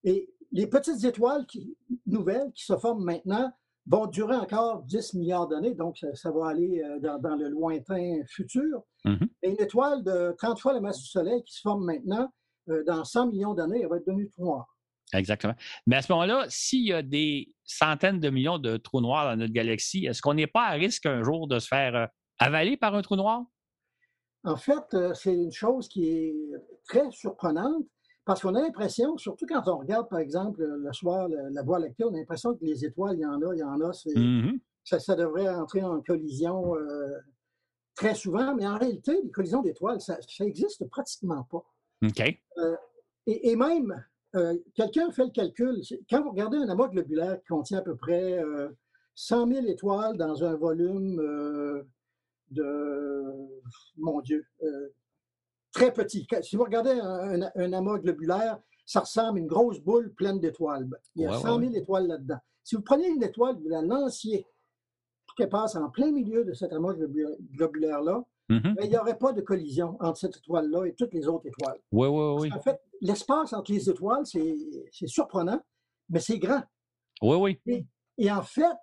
[0.05, 1.75] Et les petites étoiles qui,
[2.05, 3.51] nouvelles qui se forment maintenant
[3.87, 8.83] vont durer encore 10 milliards d'années, donc ça, va aller euh, dans, le lointain futur.
[9.07, 9.29] Mm-hmm.
[9.45, 12.31] Et une étoile de 30 fois la masse du Soleil qui se forme maintenant,
[12.71, 14.67] euh, dans 100 millions d'années, elle va être devenue tout noire.
[15.13, 15.55] Exactement.
[15.87, 19.37] Mais à ce moment-là, s'il y a des centaines de millions de trous noirs dans
[19.37, 22.07] notre galaxie, est-ce qu'on n'est pas à risque un jour de se faire euh,
[22.39, 23.43] avaler par un trou noir?
[24.45, 26.35] En fait, euh, c'est une chose qui est
[26.85, 27.85] très surprenante
[28.25, 32.05] parce qu'on a l'impression, surtout quand on regarde, par exemple, le soir la Voie lactée,
[32.05, 33.91] on a l'impression que les étoiles, il y en a, il y en a.
[33.91, 34.61] Mm-hmm.
[34.85, 37.19] ça, devrait entrer en collision euh,
[37.97, 41.65] très souvent, mais en réalité, les collisions d'étoiles, ça n'existe pratiquement pas.
[42.03, 42.23] OK.
[43.27, 44.05] et, même,
[44.37, 45.83] euh, quelqu'un fait le calcul.
[46.09, 48.41] Quand vous regardez un amas globulaire qui contient à peu près
[49.15, 51.83] 100 euh, 000 étoiles dans un volume euh,
[52.51, 53.25] de,
[53.97, 54.47] mon Dieu,
[55.73, 56.27] très petit.
[56.43, 60.89] Si vous regardez un, amas globulaire, ça ressemble à une grosse boule pleine d'étoiles.
[61.15, 62.39] Il y a 100 000 étoiles là-dedans.
[62.63, 64.47] Si vous prenez une étoile, vous la lanciez
[65.27, 68.75] pour qu'elle passe en plein milieu de cet amas globulaire-là, mm-hmm.
[68.75, 71.79] ben, il n'y aurait pas de collision entre cette étoile-là et toutes les autres étoiles.
[71.93, 72.53] Oui, oui, oui.
[72.53, 75.61] En fait, l'espace entre les étoiles, c'est surprenant,
[76.09, 76.63] mais c'est grand.
[77.23, 77.87] Oui, oui.
[78.19, 78.77] Et, en fait,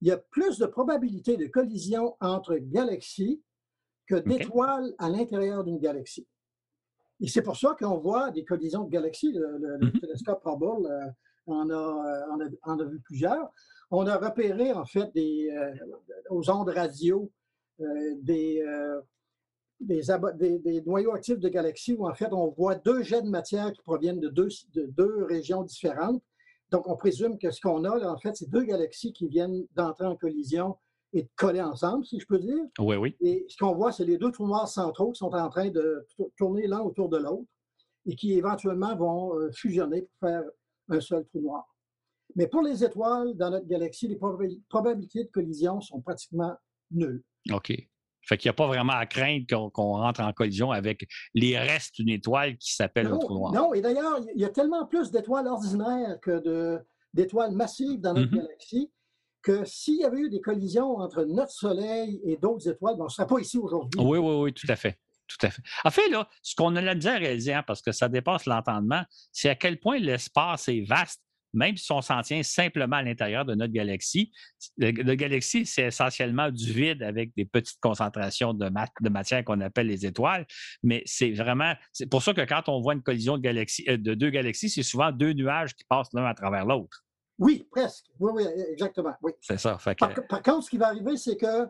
[0.00, 3.42] il y a plus de probabilité de collision entre galaxies
[4.06, 6.26] que d'étoiles à l'intérieur d'une galaxie.
[7.20, 9.32] Et c'est pour ça qu'on voit des collisions de galaxies.
[9.32, 10.00] Le, mm-hmm.
[10.00, 11.06] télescope Hubble euh,
[11.46, 12.26] en, a,
[12.62, 13.50] en, a, vu plusieurs.
[13.90, 15.74] On a repéré, en fait, des, euh,
[16.30, 17.30] aux ondes radio
[17.80, 18.62] euh, des,
[19.80, 23.82] des, noyaux actifs de galaxies où en fait on voit deux jets de matière qui
[23.82, 26.22] proviennent de deux, de deux régions différentes.
[26.70, 29.66] Donc on présume que ce qu'on a là, en fait, c'est deux galaxies qui viennent
[29.74, 30.76] d'entrer en collision
[31.12, 32.64] et de coller ensemble, si je peux dire.
[32.78, 33.16] Oui, oui.
[33.20, 36.06] Et ce qu'on voit, c'est les deux trous noirs centraux qui sont en train de
[36.36, 37.46] tourner l'un autour de l'autre
[38.06, 40.44] et qui éventuellement vont euh, fusionner pour faire
[40.88, 41.66] un seul trou noir.
[42.34, 44.18] Mais pour les étoiles dans notre galaxie, les
[44.68, 46.54] probabilités de collision sont pratiquement
[46.90, 47.22] nulles.
[47.52, 47.72] OK.
[48.22, 51.94] Fait qu'il n'y a pas vraiment à craindre qu'on rentre en collision avec les restes
[51.94, 53.52] d'une étoile qui s'appelle un trou noir.
[53.52, 56.82] Non, et d'ailleurs, il y a tellement plus d'étoiles ordinaires que
[57.14, 58.36] d'étoiles massives dans notre mm-hmm.
[58.36, 58.90] galaxie
[59.42, 63.04] que s'il y avait eu des collisions entre notre Soleil et d'autres étoiles, ben, on
[63.04, 64.00] ne serait pas ici aujourd'hui.
[64.00, 64.98] Oui, oui, oui, tout à fait.
[65.28, 65.62] Tout à fait.
[65.84, 68.46] En fait, là, ce qu'on a la misère à réaliser, hein, parce que ça dépasse
[68.46, 71.22] l'entendement, c'est à quel point l'espace est vaste
[71.56, 74.30] même si on s'en tient simplement à l'intérieur de notre galaxie.
[74.76, 79.88] La galaxie, c'est essentiellement du vide avec des petites concentrations de, de matière qu'on appelle
[79.88, 80.46] les étoiles.
[80.82, 83.96] Mais c'est vraiment, c'est pour ça que quand on voit une collision de, galaxies, euh,
[83.96, 87.04] de deux galaxies, c'est souvent deux nuages qui passent l'un à travers l'autre.
[87.38, 88.06] Oui, presque.
[88.18, 89.14] Oui, oui, exactement.
[89.22, 89.32] Oui.
[89.40, 89.78] C'est ça.
[90.28, 91.66] par, contre, ce qui va arriver, c'est que,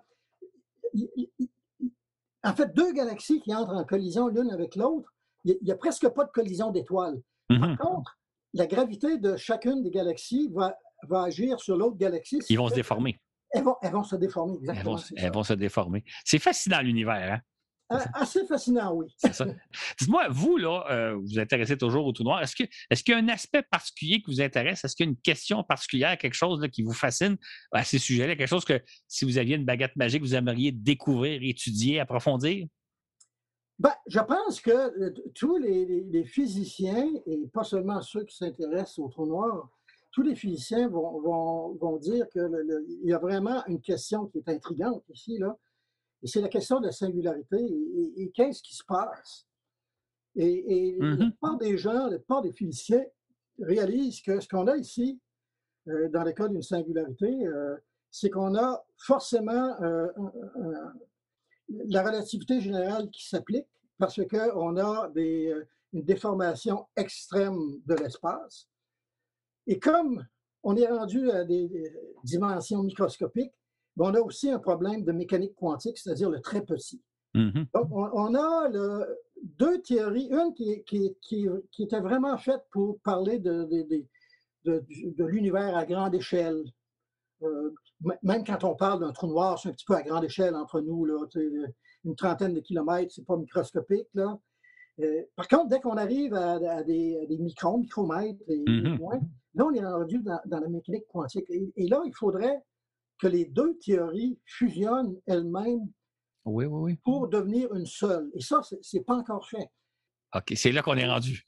[2.44, 5.12] en fait, deux galaxies qui entrent en collision l'une avec l'autre,
[5.44, 7.20] il n'y a, presque pas de collision d'étoiles.
[7.48, 7.76] Par mm-hmm.
[7.76, 8.15] contre,
[8.56, 10.74] la gravité de chacune des galaxies va,
[11.08, 12.40] va agir sur l'autre galaxie.
[12.48, 13.20] Ils vont se déformer.
[13.52, 14.98] Elles vont, elles vont se déformer, exactement.
[15.16, 16.04] Elles vont, se déformer.
[16.24, 17.40] C'est fascinant l'univers, hein?
[18.14, 19.06] Assez fascinant, oui.
[20.00, 22.42] Dites-moi, vous, là, euh, vous vous intéressez toujours au trou noir.
[22.42, 24.84] Est-ce qu'il est y a un aspect particulier qui vous intéresse?
[24.84, 27.36] Est-ce qu'il y a une question particulière, quelque chose qui vous fascine
[27.70, 28.34] à ces sujets-là?
[28.34, 32.66] Quelque chose que, si vous aviez une baguette magique, vous aimeriez découvrir, étudier, approfondir?
[33.78, 39.08] Ben, je pense que euh, tous les, physiciens, et pas seulement ceux qui s'intéressent au
[39.08, 39.68] trou noir,
[40.12, 42.48] tous les physiciens vont, vont, dire qu'il
[43.02, 45.58] y a vraiment une question qui est intrigante ici, là,
[46.22, 47.58] et c'est la question de la singularité
[48.16, 49.46] et, qu'est-ce qui se passe?
[50.34, 51.18] Et, la mm-hmm.
[51.18, 53.04] plupart des gens, la plupart des physiciens
[53.60, 55.20] réalisent que ce qu'on a ici,
[55.88, 57.76] euh, dans le cas d'une singularité, euh,
[58.10, 60.08] c'est qu'on a forcément euh,
[61.68, 63.66] la relativité générale qui s'applique
[63.98, 65.54] parce qu'on a des,
[65.92, 68.68] une déformation extrême de l'espace.
[69.66, 70.24] Et comme
[70.62, 71.92] on est rendu à des
[72.24, 73.54] dimensions microscopiques,
[73.98, 77.02] on a aussi un problème de mécanique quantique, c'est-à-dire le très petit.
[77.34, 77.66] Mm-hmm.
[77.74, 78.68] Donc, on, a
[79.42, 81.48] deux théories, une qui,
[81.78, 83.64] était vraiment faite pour parler de,
[84.64, 86.62] de, l'univers à grande échelle.
[87.42, 87.74] Euh,
[88.22, 90.80] même quand on parle d'un trou noir, c'est un petit peu à grande échelle entre
[90.80, 91.18] nous, là,
[92.04, 94.08] une trentaine de kilomètres, c'est pas microscopique.
[94.14, 94.38] Là.
[95.00, 98.98] Euh, par contre, dès qu'on arrive à, des, microns, micromètres et, mm-hmm.
[98.98, 99.20] moins,
[99.54, 101.44] là, on est rendu dans, la mécanique quantique.
[101.50, 102.62] et, là, il faudrait
[103.18, 105.88] que les deux théories fusionnent elles-mêmes
[107.02, 108.30] pour devenir une seule.
[108.34, 109.68] Et ça, ce n'est pas encore fait.
[110.34, 111.44] OK, c'est là qu'on est rendu.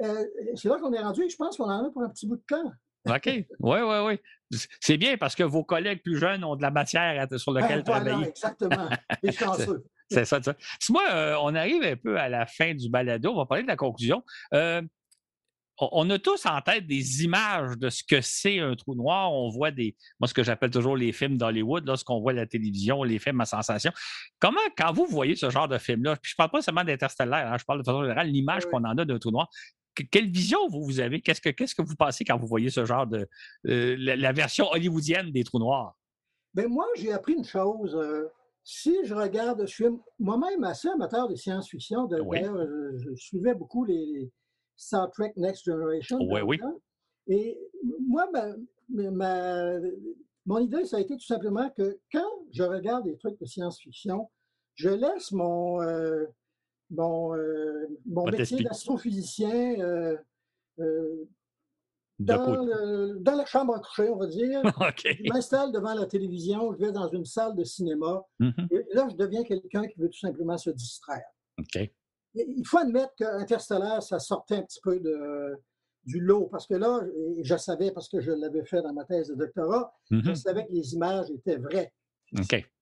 [0.00, 0.24] Euh,
[0.56, 2.36] c'est là qu'on est rendu et je pense qu'on en a pour un petit bout
[2.36, 2.72] de temps.
[3.08, 4.58] OK, oui, oui, oui.
[4.80, 8.00] C'est bien parce que vos collègues plus jeunes ont de la matière sur laquelle ben,
[8.00, 8.28] travailler.
[8.28, 8.88] exactement.
[9.38, 9.84] chanceux.
[10.10, 10.54] c'est ça, ça.
[10.90, 13.32] Moi, euh, on arrive un peu à la fin du balado.
[13.32, 14.22] On va parler de la conclusion.
[14.52, 14.82] Euh,
[15.78, 19.32] on a tous en tête des images de ce que c'est un trou noir.
[19.32, 23.02] On voit des, moi, ce que j'appelle toujours les films d'Hollywood, lorsqu'on voit la télévision,
[23.02, 23.90] les films à sensation.
[24.38, 27.52] Comment, quand vous voyez ce genre de film-là, puis je ne parle pas seulement d'interstellaire,
[27.52, 29.48] hein, je parle de façon générale, l'image qu'on en a d'un trou noir,
[30.10, 31.20] quelle vision vous, avez?
[31.20, 33.28] Qu'est-ce que, qu'est-ce que vous pensez quand vous voyez ce genre de,
[33.66, 35.96] euh, la, version hollywoodienne des trous noirs?
[36.54, 37.94] Bien, moi, j'ai appris une chose.
[37.94, 38.28] Euh,
[38.64, 39.84] si je regarde, je suis
[40.18, 42.06] moi-même assez amateur de science-fiction.
[42.06, 42.56] D'ailleurs,
[42.96, 44.30] je, suivais beaucoup les
[44.76, 46.18] Star Trek Next Generation.
[46.20, 46.60] Oui, oui.
[47.28, 47.58] Et
[48.06, 48.28] moi,
[50.46, 54.30] mon idée, ça a été tout simplement que quand je regarde des trucs de science-fiction,
[54.74, 56.26] je laisse mon, euh,
[56.92, 60.16] mon, euh, mon métier d'astrophysicien euh,
[62.18, 62.64] dans,
[63.20, 64.62] dans, la chambre à coucher, on va dire.
[65.04, 68.22] Je m'installe devant la télévision, je vais dans une salle de cinéma.
[68.40, 68.68] Mm-hmm.
[68.70, 71.24] Et là, je deviens quelqu'un qui veut tout simplement se distraire.
[72.34, 75.58] Il faut admettre qu'Interstellaire, ça sortait un petit peu de,
[76.04, 77.00] du lot, parce que là,
[77.42, 80.34] je savais, parce que je l'avais fait dans ma thèse de doctorat, je mm-hmm.
[80.34, 81.92] savais que les images étaient vraies.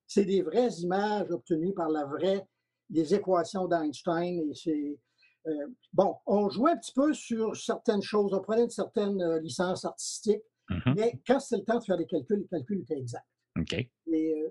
[0.06, 2.44] C'est des vraies images obtenues par la vraie,
[2.90, 4.50] des équations d'Einstein.
[4.50, 4.98] Et c'est.
[5.46, 9.40] Euh, bon, on jouait un petit peu sur certaines choses, on prenait une certaine euh,
[9.40, 10.94] licence artistique, mm-hmm.
[10.94, 13.24] mais quand c'était le temps de faire les calculs, les calculs étaient exacts.
[13.58, 14.50] Euh,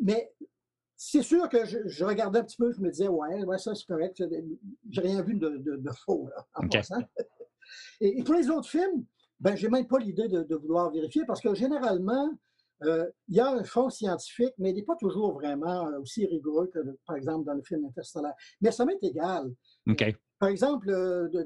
[0.00, 0.32] mais
[0.96, 3.86] c'est sûr que je, regardais un petit peu, je me disais, ouais, ouais ça c'est
[3.86, 4.22] correct,
[4.88, 7.02] j'ai rien vu de, faux là, en passant.
[8.00, 9.04] Et, pour les autres films,
[9.40, 12.30] ben, j'ai même pas l'idée de, vouloir vérifier parce que généralement,
[12.82, 16.26] euh, il y a un fond scientifique, mais il n'est pas toujours vraiment euh, aussi
[16.26, 18.32] rigoureux que, par exemple, dans le film Interstellar.
[18.60, 19.50] Mais ça m'est égal.
[19.88, 20.86] Euh, par exemple,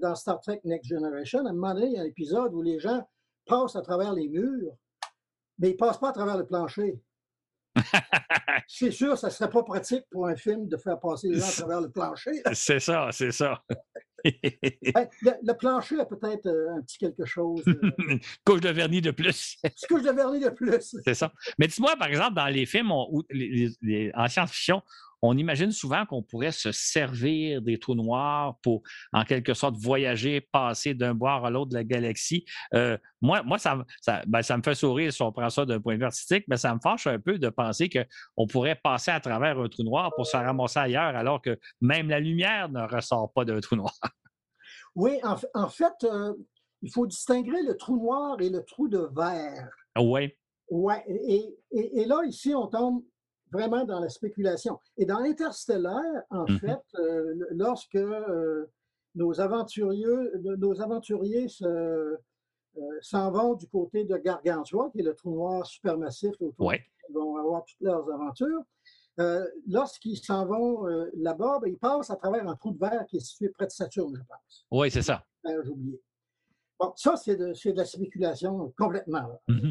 [0.00, 2.62] dans Star Trek Next Generation, à un moment donné, il y a un épisode où
[2.62, 3.06] les gens
[3.46, 4.72] passent à travers les murs,
[5.58, 7.00] mais ils ne passent pas à travers le plancher.
[8.68, 11.48] C'est sûr, ça ne serait pas pratique pour un film de faire passer les gens
[11.48, 12.42] à travers le plancher.
[12.52, 13.62] C'est ça, c'est ça.
[14.24, 17.62] Le, plancher a peut-être euh, un petit quelque chose.
[17.68, 19.56] Euh, Une couche de vernis de plus.
[19.62, 20.96] Une couche de vernis de plus.
[21.04, 21.32] c'est ça.
[21.56, 24.82] Mais dis-moi, par exemple, dans les films, en science-fiction,
[25.22, 30.40] on imagine souvent qu'on pourrait se servir des trous noirs pour, en quelque sorte, voyager,
[30.40, 32.44] passer d'un boire à l'autre de la galaxie.
[32.74, 33.84] Euh, moi, moi ça,
[34.26, 36.56] ben, ça, me fait sourire si on prend ça d'un point de vue artistique, mais
[36.56, 40.12] ça me fâche un peu de penser qu'on pourrait passer à travers un trou noir
[40.14, 43.98] pour se ramasser ailleurs, alors que même la lumière ne ressort pas d'un trou noir.
[44.94, 46.34] Oui, en, fait, euh,
[46.82, 49.68] il faut distinguer le trou noir et le trou de verre.
[49.96, 50.32] Oui.
[50.70, 53.02] Oui, et, et, là, ici, on tombe
[53.52, 54.78] vraiment dans la spéculation.
[54.96, 58.66] Et dans Interstellaire, en mmh fait, euh, lorsque euh,
[59.14, 62.16] nos aventuriers, nos aventuriers euh,
[63.00, 67.36] s'en vont du côté de Gargantua, qui est le trou noir supermassif autour ils vont
[67.38, 68.62] avoir toutes leurs aventures,
[69.66, 70.84] lorsqu'ils s'en vont
[71.16, 73.70] là-bas, ben, ils passent à travers un trou de verre qui est situé près de
[73.70, 74.66] Saturne, je pense.
[74.70, 75.24] Oui, c'est ça.
[75.46, 76.02] J'ai oublié.
[76.78, 79.40] Bon, ça, c'est de, de, la spéculation complètement.
[79.48, 79.70] Mmh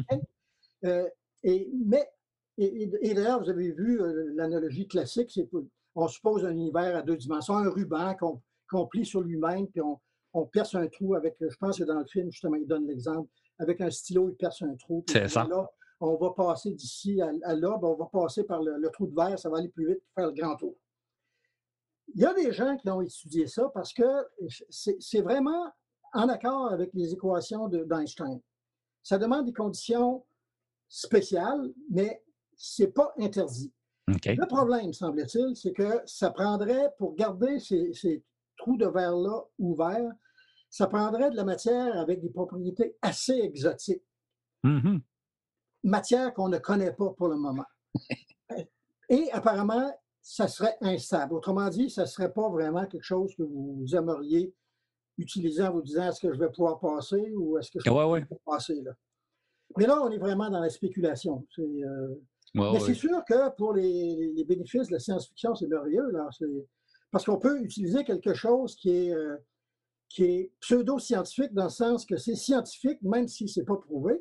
[1.44, 2.10] et, mais
[2.58, 4.00] Et, d'ailleurs, vous avez vu
[4.34, 5.48] l'analogie classique, c'est
[5.94, 8.14] on suppose un univers à deux dimensions, un ruban
[8.68, 9.98] qu'on plie sur lui-même, puis on,
[10.32, 13.28] on, perce un trou avec, je pense que dans le film, justement, il donne l'exemple,
[13.58, 15.04] avec un stylo, il perce un trou.
[15.08, 15.46] C'est ça.
[15.48, 15.68] Là,
[16.00, 19.38] on va passer d'ici à, là, ben, on va passer par le, trou de verre,
[19.38, 20.76] ça va aller plus vite pour faire le grand tour.
[22.14, 24.04] Il y a des gens qui ont étudié ça parce que
[24.70, 25.72] c'est vraiment
[26.14, 28.40] en accord avec les équations d'Einstein.
[29.02, 30.24] Ça demande des conditions
[30.88, 32.22] spéciales, mais
[32.58, 33.72] ce n'est pas interdit.
[34.06, 38.24] Le problème, semble-t-il, c'est que ça prendrait, pour garder ces,
[38.56, 40.12] trous de verre-là ouverts,
[40.70, 44.02] ça prendrait de la matière avec des propriétés assez exotiques.
[44.64, 45.00] Mm-hmm.
[45.84, 47.64] Matière qu'on ne connaît pas pour le moment.
[49.08, 51.34] Et apparemment, ça serait instable.
[51.34, 54.52] Autrement dit, ça ne serait pas vraiment quelque chose que vous aimeriez
[55.16, 57.90] utiliser en vous disant est-ce que je vais pouvoir passer ou est-ce que je vais
[57.90, 58.92] pouvoir passer là?
[59.76, 61.46] Mais là, on est vraiment dans la spéculation.
[61.58, 62.20] Euh,
[62.54, 66.10] mais c'est sûr que pour les, bénéfices de la science-fiction, c'est merveilleux.
[66.10, 66.28] Là.
[67.10, 69.36] Parce qu'on peut utiliser quelque chose qui est, euh,
[70.08, 74.14] qui est pseudo-scientifique dans le sens que c'est scientifique, même si ce n'est pas prouvé.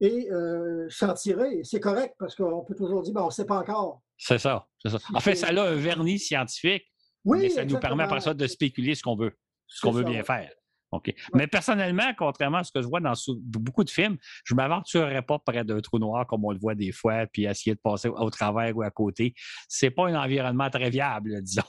[0.00, 3.44] Et euh, s'en tirer, c'est correct parce qu'on peut toujours dire, bon, on ne sait
[3.44, 4.00] pas encore.
[4.16, 4.98] C'est ça, ça.
[5.14, 6.84] En fait, ça a un vernis scientifique,
[7.24, 9.32] oui, mais ça nous permet après ça de spéculer ce qu'on veut,
[9.66, 10.50] ce qu'on veut bien faire.
[10.92, 11.14] OK.
[11.34, 15.22] Mais personnellement, contrairement à ce que je vois dans beaucoup de films, je ne m'aventurerais
[15.22, 18.08] pas près d'un trou noir comme on le voit des fois, puis essayer de passer
[18.08, 19.34] au travers ou à côté.
[19.68, 21.62] C'est pas un environnement très viable, disons.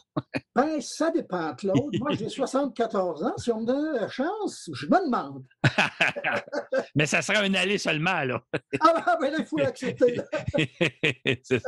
[0.55, 1.95] ben, ça dépend, Claude.
[1.99, 3.33] Moi, j'ai 74 ans.
[3.37, 5.43] Si on me donne la chance, je me demande.
[6.95, 8.41] Mais ça serait un aller seulement, là.
[8.79, 10.19] ah, ben, il faut l'accepter.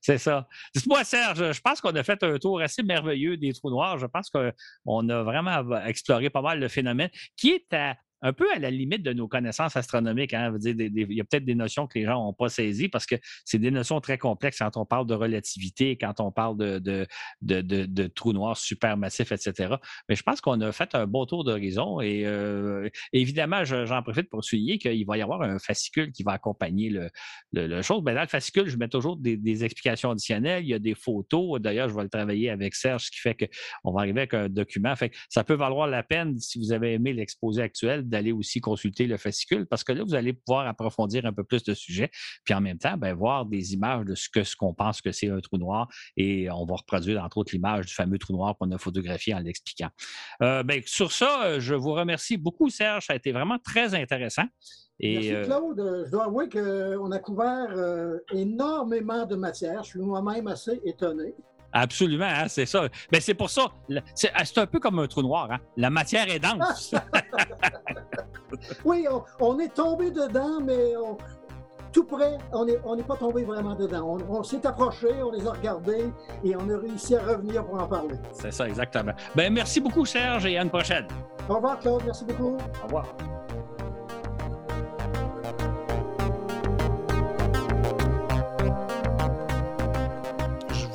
[0.00, 0.48] C'est ça.
[0.74, 3.98] Dis-moi, Serge, je pense qu'on a fait un tour assez merveilleux des trous noirs.
[3.98, 8.46] Je pense qu'on a vraiment exploré pas mal le phénomène qui est à un peu
[8.54, 10.34] à la limite de nos connaissances astronomiques.
[10.34, 10.54] Hein.
[10.64, 13.58] il y a peut-être des notions que les gens n'ont pas saisies parce que c'est
[13.58, 18.56] des notions très complexes quand on parle de relativité, quand on parle de, trous noirs
[18.56, 19.76] supermassifs, etc.
[20.08, 24.28] Mais je pense qu'on a fait un beau tour d'horizon et euh, évidemment, j'en profite
[24.28, 26.90] pour souligner qu'il va y avoir un fascicule qui va accompagner
[27.52, 28.02] le, chose.
[28.02, 30.64] Ben, dans le fascicule, je mets toujours des, explications additionnelles.
[30.64, 31.60] Il y a des photos.
[31.60, 34.48] D'ailleurs, je vais le travailler avec Serge, ce qui fait qu'on va arriver avec un
[34.48, 34.94] document.
[34.94, 39.06] Fait ça peut valoir la peine, si vous avez aimé l'exposé actuel, d'aller aussi consulter
[39.06, 42.10] le fascicule parce que là, vous allez pouvoir approfondir un peu plus de sujet,
[42.44, 45.12] puis en même temps, ben, voir des images de ce que ce qu'on pense que
[45.12, 48.56] c'est un trou noir et on va reproduire entre autres l'image du fameux trou noir
[48.58, 49.90] qu'on a photographié en l'expliquant.
[50.42, 53.06] Euh, ben, sur ça, je vous remercie beaucoup, Serge.
[53.06, 54.44] Ça a été vraiment très intéressant.
[55.00, 56.02] Et, Merci euh, Claude.
[56.06, 59.84] Je dois avouer qu'on a couvert euh, énormément de matière.
[59.84, 61.34] Je suis moi-même assez étonné.
[61.72, 62.88] Absolument, hein, c'est ça.
[63.12, 63.66] Ben, c'est pour ça.
[64.34, 65.48] Ah, c'est un peu comme un trou noir.
[65.50, 65.58] Hein.
[65.76, 66.94] La matière est dense.
[68.84, 69.06] oui,
[69.40, 70.94] on, est tombé dedans, mais
[71.92, 74.18] tout près, on n'est on pas tombé vraiment dedans.
[74.28, 76.10] On, s'est approché, on les a regardés
[76.44, 78.16] et on a réussi à revenir pour en parler.
[78.32, 79.12] C'est ça, exactement.
[79.34, 81.06] Ben, merci beaucoup, Serge, et à une prochaine.
[81.48, 82.02] Au revoir, Claude.
[82.04, 82.56] Merci beaucoup.
[82.82, 83.06] Au revoir.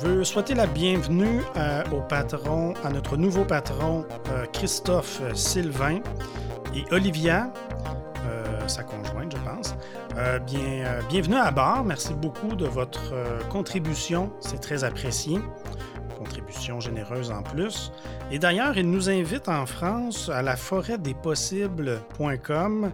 [0.04, 6.00] Veux souhaiter la bienvenue euh, au patron, à notre nouveau patron euh, Christophe Sylvain
[6.74, 7.50] et Olivia,
[8.26, 9.74] euh, sa conjointe, je pense.
[10.46, 11.84] bien, bienvenue à bord.
[11.84, 13.14] Merci beaucoup de votre
[13.48, 14.30] contribution.
[14.40, 15.38] C'est très apprécié.
[16.18, 17.90] Contribution généreuse en plus.
[18.30, 22.92] Et d'ailleurs, il nous invite en France à la forêt des possibles.com.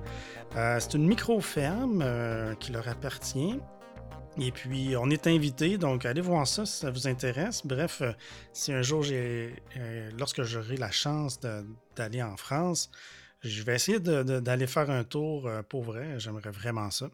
[0.54, 2.04] C'est une micro-ferme
[2.58, 3.58] qui leur appartient
[4.42, 7.60] et puis, on est invité, donc allez voir ça si ça vous intéresse.
[7.66, 8.12] Bref, euh,
[8.54, 11.38] si un jour, j'ai, euh, lorsque j'aurai la chance
[11.94, 12.90] d'aller en France,
[13.42, 16.18] je vais essayer d'aller faire un tour euh, pour vrai.
[16.18, 17.10] J'aimerais vraiment ça.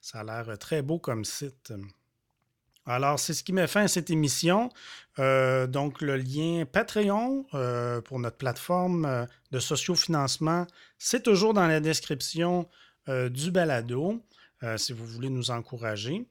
[0.00, 1.72] Ça a l'air très beau comme site.
[2.86, 4.68] Alors, c'est ce qui met fin à cette émission.
[5.16, 7.46] donc, le lien Patreon
[8.04, 10.66] pour notre plateforme de sociofinancement,
[10.98, 12.68] c'est toujours dans la description
[13.08, 14.20] du balado,
[14.76, 16.26] si vous voulez nous encourager.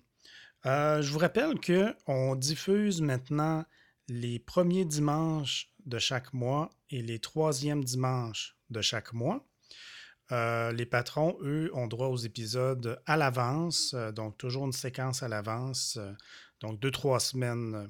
[0.66, 3.66] Euh, je vous rappelle qu'on diffuse maintenant
[4.08, 9.46] les premiers dimanches de chaque mois et les troisièmes dimanches de chaque mois.
[10.32, 15.22] Euh, les patrons, eux, ont droit aux épisodes à l'avance, euh, donc toujours une séquence
[15.22, 16.00] à l'avance,
[16.62, 17.90] donc deux, trois semaines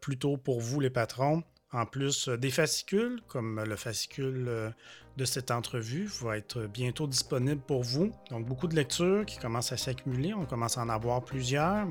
[0.00, 1.42] plus tôt pour vous, les patrons.
[1.72, 4.72] En plus des fascicules, comme le fascicule
[5.16, 8.10] de cette entrevue va être bientôt disponible pour vous.
[8.30, 10.32] Donc, beaucoup de lectures qui commencent à s'accumuler.
[10.34, 11.86] On commence à en avoir plusieurs.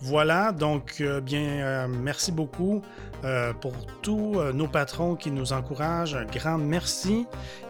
[0.00, 2.82] Voilà, donc, euh, bien, euh, merci beaucoup
[3.24, 3.72] euh, pour
[4.02, 6.14] tous nos patrons qui nous encouragent.
[6.14, 7.26] Un grand merci.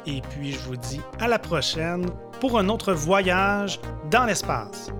[0.06, 2.06] Et puis, je vous dis à la prochaine
[2.40, 3.80] pour un autre voyage
[4.10, 4.90] dans l'espace.